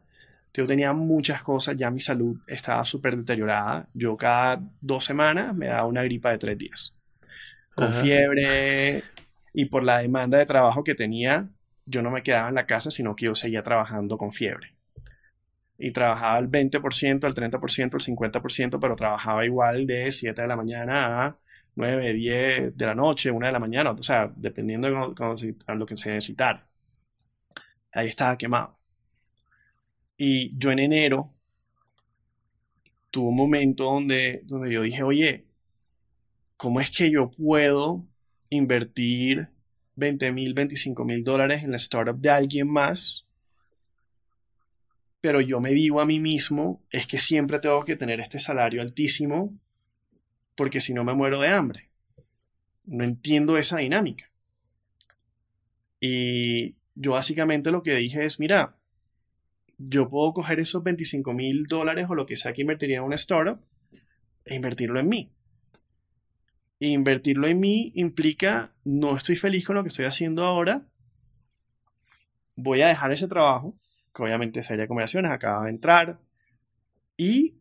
[0.54, 3.88] Yo tenía muchas cosas, ya mi salud estaba súper deteriorada.
[3.94, 6.96] Yo cada dos semanas me daba una gripa de tres días.
[7.76, 9.04] Con fiebre
[9.54, 11.48] y por la demanda de trabajo que tenía,
[11.86, 14.79] yo no me quedaba en la casa, sino que yo seguía trabajando con fiebre
[15.80, 20.58] y trabajaba el 20%, el 30%, el 50%, pero trabajaba igual de 7 de la
[20.58, 21.38] mañana a
[21.76, 25.96] 9, 10 de la noche, 1 de la mañana, o sea, dependiendo de lo que
[25.96, 26.68] se necesitara.
[27.94, 28.78] Ahí estaba quemado.
[30.18, 31.34] Y yo en enero
[33.10, 35.46] tuve un momento donde, donde yo dije, oye,
[36.58, 38.06] ¿cómo es que yo puedo
[38.50, 39.48] invertir
[39.96, 43.29] 20 mil, 25 mil dólares en la startup de alguien más
[45.22, 48.82] pero yo me digo a mí mismo, es que siempre tengo que tener este salario
[48.82, 49.54] altísimo
[50.56, 51.90] porque si no me muero de hambre.
[52.86, 54.30] No entiendo esa dinámica.
[56.00, 58.76] Y yo básicamente lo que dije es, mira,
[59.78, 63.16] yo puedo coger esos 25 mil dólares o lo que sea que invertiría en una
[63.16, 63.60] startup
[64.46, 65.32] e invertirlo en mí.
[66.80, 70.86] E invertirlo en mí implica, no estoy feliz con lo que estoy haciendo ahora,
[72.56, 73.78] voy a dejar ese trabajo,
[74.20, 76.20] que obviamente sería combinaciones, acaba de entrar,
[77.18, 77.56] y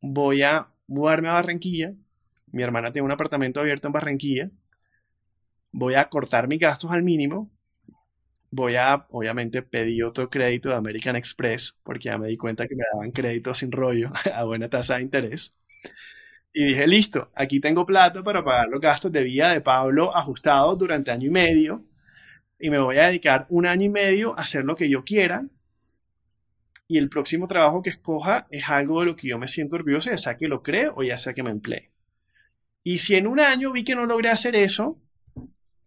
[0.00, 1.94] voy a mudarme a Barranquilla.
[2.52, 4.50] Mi hermana tiene un apartamento abierto en Barranquilla.
[5.72, 7.50] Voy a cortar mis gastos al mínimo.
[8.50, 12.76] Voy a, obviamente, pedir otro crédito de American Express, porque ya me di cuenta que
[12.76, 15.56] me daban crédito sin rollo a buena tasa de interés.
[16.52, 20.78] Y dije, listo, aquí tengo plata para pagar los gastos de vida de Pablo ajustados
[20.78, 21.84] durante año y medio.
[22.60, 25.44] Y me voy a dedicar un año y medio a hacer lo que yo quiera.
[26.86, 30.10] Y el próximo trabajo que escoja es algo de lo que yo me siento orgulloso,
[30.10, 31.90] ya sea que lo creo o ya sea que me emplee.
[32.82, 35.00] Y si en un año vi que no logré hacer eso,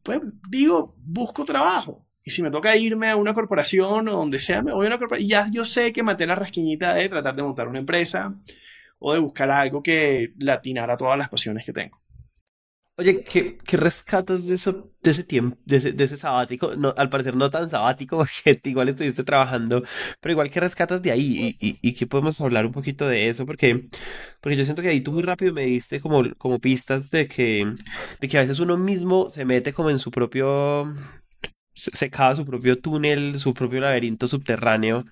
[0.02, 0.20] pues
[0.50, 2.08] digo, busco trabajo.
[2.24, 4.98] Y si me toca irme a una corporación o donde sea, me voy a una
[4.98, 5.30] corporación.
[5.30, 8.36] Ya yo sé que maté la rasquiñita de tratar de montar una empresa
[9.00, 12.02] o de buscar algo que latinara todas las pasiones que tengo.
[13.00, 16.76] Oye, ¿qué, qué rescatas de, eso, de ese tiempo, de ese, de ese sabático?
[16.76, 19.84] No, al parecer no tan sabático, porque igual estuviste trabajando,
[20.20, 21.56] pero igual, ¿qué rescatas de ahí?
[21.60, 23.45] ¿Y, y, y qué podemos hablar un poquito de eso?
[23.45, 23.88] Porque,
[24.41, 27.72] porque yo siento que ahí tú muy rápido me diste como, como pistas de que,
[28.20, 30.91] de que a veces uno mismo se mete como en su propio...
[31.76, 35.06] Se, cava su propio túnel, su propio laberinto subterráneo.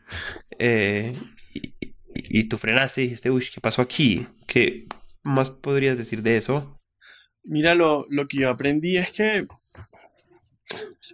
[0.59, 1.13] eh,
[1.53, 1.75] y-
[2.15, 4.27] y tú frenaste y dijiste, uy, ¿qué pasó aquí?
[4.47, 4.87] ¿Qué
[5.23, 6.79] más podrías decir de eso?
[7.45, 9.47] Mira, lo, lo que yo aprendí es que,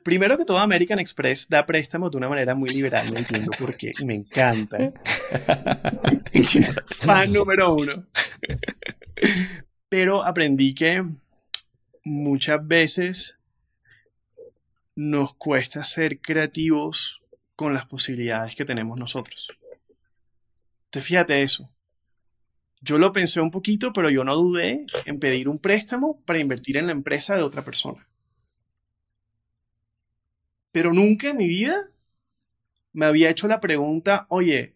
[0.04, 3.76] primero que todo, American Express da préstamos de una manera muy liberal, no entiendo por
[3.76, 4.94] qué, y me encanta.
[6.86, 8.08] Fan número uno.
[9.90, 11.04] Pero aprendí que
[12.04, 13.36] muchas veces
[14.96, 17.22] nos cuesta ser creativos
[17.56, 19.50] con las posibilidades que tenemos nosotros.
[20.90, 21.70] Te fíjate eso.
[22.82, 26.78] Yo lo pensé un poquito, pero yo no dudé en pedir un préstamo para invertir
[26.78, 28.08] en la empresa de otra persona.
[30.72, 31.92] Pero nunca en mi vida
[32.94, 34.76] me había hecho la pregunta, oye,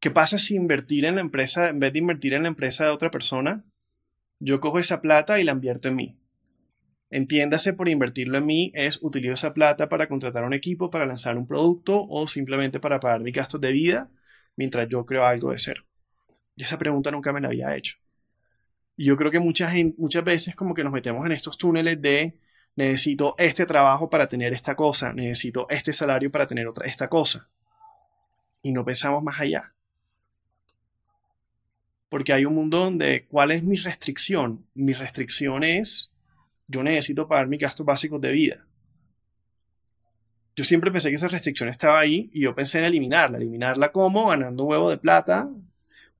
[0.00, 2.90] ¿qué pasa si invertir en la empresa, en vez de invertir en la empresa de
[2.90, 3.64] otra persona,
[4.40, 6.18] yo cojo esa plata y la invierto en mí?
[7.10, 11.36] Entiéndase por invertirlo en mí es utilizo esa plata para contratar un equipo, para lanzar
[11.36, 14.10] un producto o simplemente para pagar mis gastos de vida
[14.56, 15.84] mientras yo creo algo de cero.
[16.62, 17.96] Esa pregunta nunca me la había hecho.
[18.96, 22.00] Y yo creo que mucha gente, muchas veces como que nos metemos en estos túneles
[22.00, 22.38] de
[22.76, 27.48] necesito este trabajo para tener esta cosa, necesito este salario para tener otra, esta cosa.
[28.62, 29.72] Y no pensamos más allá.
[32.08, 34.64] Porque hay un mundo donde, ¿cuál es mi restricción?
[34.74, 36.12] Mi restricción es,
[36.68, 38.66] yo necesito pagar mis gastos básicos de vida.
[40.54, 43.38] Yo siempre pensé que esa restricción estaba ahí y yo pensé en eliminarla.
[43.38, 45.48] Eliminarla como ganando un huevo de plata,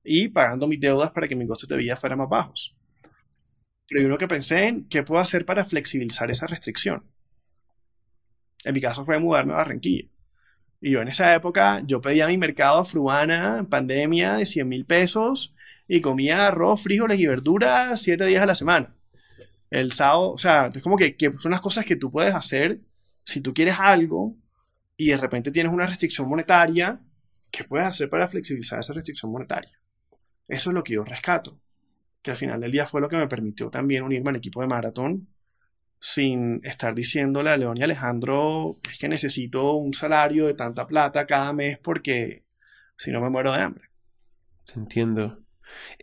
[0.03, 2.75] y pagando mis deudas para que mis costos de vida fueran más bajos.
[3.89, 7.03] Lo que pensé en qué puedo hacer para flexibilizar esa restricción.
[8.63, 10.09] En mi caso fue mudarme a Barranquilla.
[10.81, 14.67] Y yo en esa época, yo pedía mi mercado a Fruana en pandemia de 100
[14.67, 15.53] mil pesos
[15.87, 18.95] y comía arroz, frijoles y verduras siete días a la semana.
[19.69, 22.79] El sábado, o sea, es como que son las cosas que tú puedes hacer
[23.25, 24.35] si tú quieres algo
[24.97, 26.99] y de repente tienes una restricción monetaria,
[27.51, 29.71] ¿qué puedes hacer para flexibilizar esa restricción monetaria?
[30.47, 31.59] Eso es lo que yo rescato,
[32.21, 34.67] que al final del día fue lo que me permitió también unirme al equipo de
[34.67, 35.27] maratón
[35.99, 41.25] sin estar diciéndole a León y Alejandro, es que necesito un salario de tanta plata
[41.25, 42.43] cada mes porque
[42.97, 43.89] si no me muero de hambre.
[44.75, 45.39] Entiendo.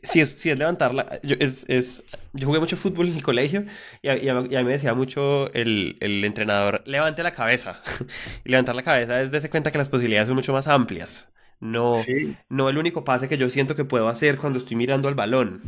[0.03, 1.21] Sí, es, sí, es levantarla.
[1.23, 3.67] Yo, es, es, yo jugué mucho fútbol en el colegio
[4.01, 7.83] y a, mí me decía mucho el, el entrenador, levante la cabeza.
[8.45, 11.31] Y levantar la cabeza es darse cuenta que las posibilidades son mucho más amplias.
[11.61, 15.09] No, Sí, no el único pase que yo siento que puedo hacer cuando estoy mirando
[15.09, 15.63] al balón.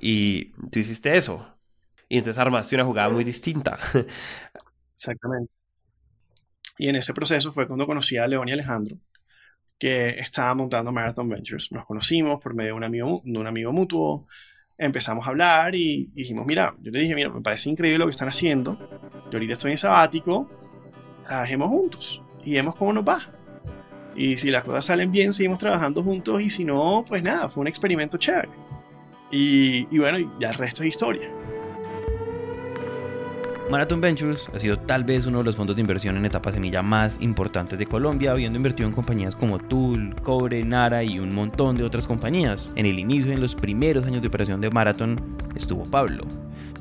[0.00, 1.46] Y tú hiciste eso.
[2.08, 3.78] Y entonces armaste una jugada muy distinta.
[4.96, 5.56] exactamente.
[6.78, 8.96] Y en ese proceso fue cuando conocí a León y Alejandro,
[9.78, 11.70] que estaba montando Marathon Ventures.
[11.72, 14.26] Nos conocimos por medio de un amigo, de un amigo mutuo,
[14.78, 18.12] empezamos a hablar y dijimos, mira, yo le dije, mira, me parece increíble lo que
[18.12, 18.78] están haciendo.
[19.30, 20.50] Yo ahorita estoy en sabático,
[21.26, 23.41] trabajemos juntos y vemos cómo nos va.
[24.16, 27.62] Y si las cosas salen bien, seguimos trabajando juntos y si no, pues nada, fue
[27.62, 28.48] un experimento chévere.
[29.30, 31.28] Y, bueno, ya el resto es historia.
[33.70, 36.82] Marathon Ventures ha sido tal vez uno de los fondos de inversión en etapa semilla
[36.82, 41.76] más importantes de Colombia, habiendo invertido en compañías como Tool, Cobre, Nara y un montón
[41.76, 42.68] de otras compañías.
[42.76, 45.18] En el inicio en los primeros años de operación de Marathon
[45.56, 46.26] estuvo Pablo.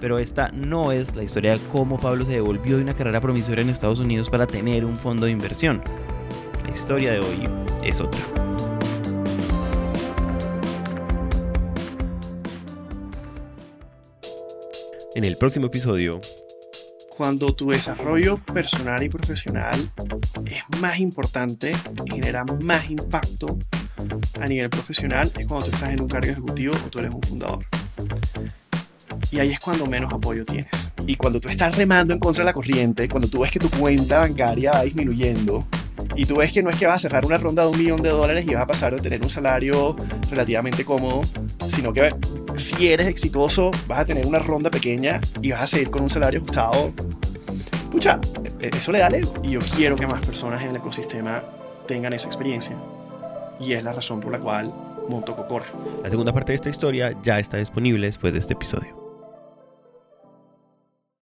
[0.02, 3.62] Pero esta no es la historia de cómo Pablo se devolvió de una carrera promisoria
[3.62, 5.82] en Estados Unidos para tener un fondo de inversión.
[6.74, 7.50] Historia de hoy
[7.84, 8.22] es otra.
[15.14, 16.22] En el próximo episodio
[17.22, 19.80] cuando tu desarrollo personal y profesional
[20.46, 23.60] es más importante y genera más impacto
[24.40, 27.22] a nivel profesional es cuando tú estás en un cargo ejecutivo o tú eres un
[27.22, 27.66] fundador.
[29.32, 30.68] Y ahí es cuando menos apoyo tienes.
[31.08, 33.70] Y cuando tú estás remando en contra de la corriente, cuando tú ves que tu
[33.70, 35.66] cuenta bancaria va disminuyendo,
[36.16, 38.02] y tú ves que no es que vas a cerrar una ronda de un millón
[38.02, 39.96] de dólares y vas a pasar de tener un salario
[40.30, 41.22] relativamente cómodo,
[41.68, 42.10] sino que
[42.56, 46.10] si eres exitoso vas a tener una ronda pequeña y vas a seguir con un
[46.10, 46.92] salario ajustado.
[47.92, 48.20] Pucha,
[48.60, 49.10] e-, eso le da.
[49.44, 51.44] Y yo quiero que más personas en el ecosistema
[51.88, 52.76] tengan esa experiencia.
[53.60, 54.74] Y es la razón por la cual
[55.08, 55.66] monto Cocora.
[56.04, 59.01] La segunda parte de esta historia ya está disponible después de este episodio.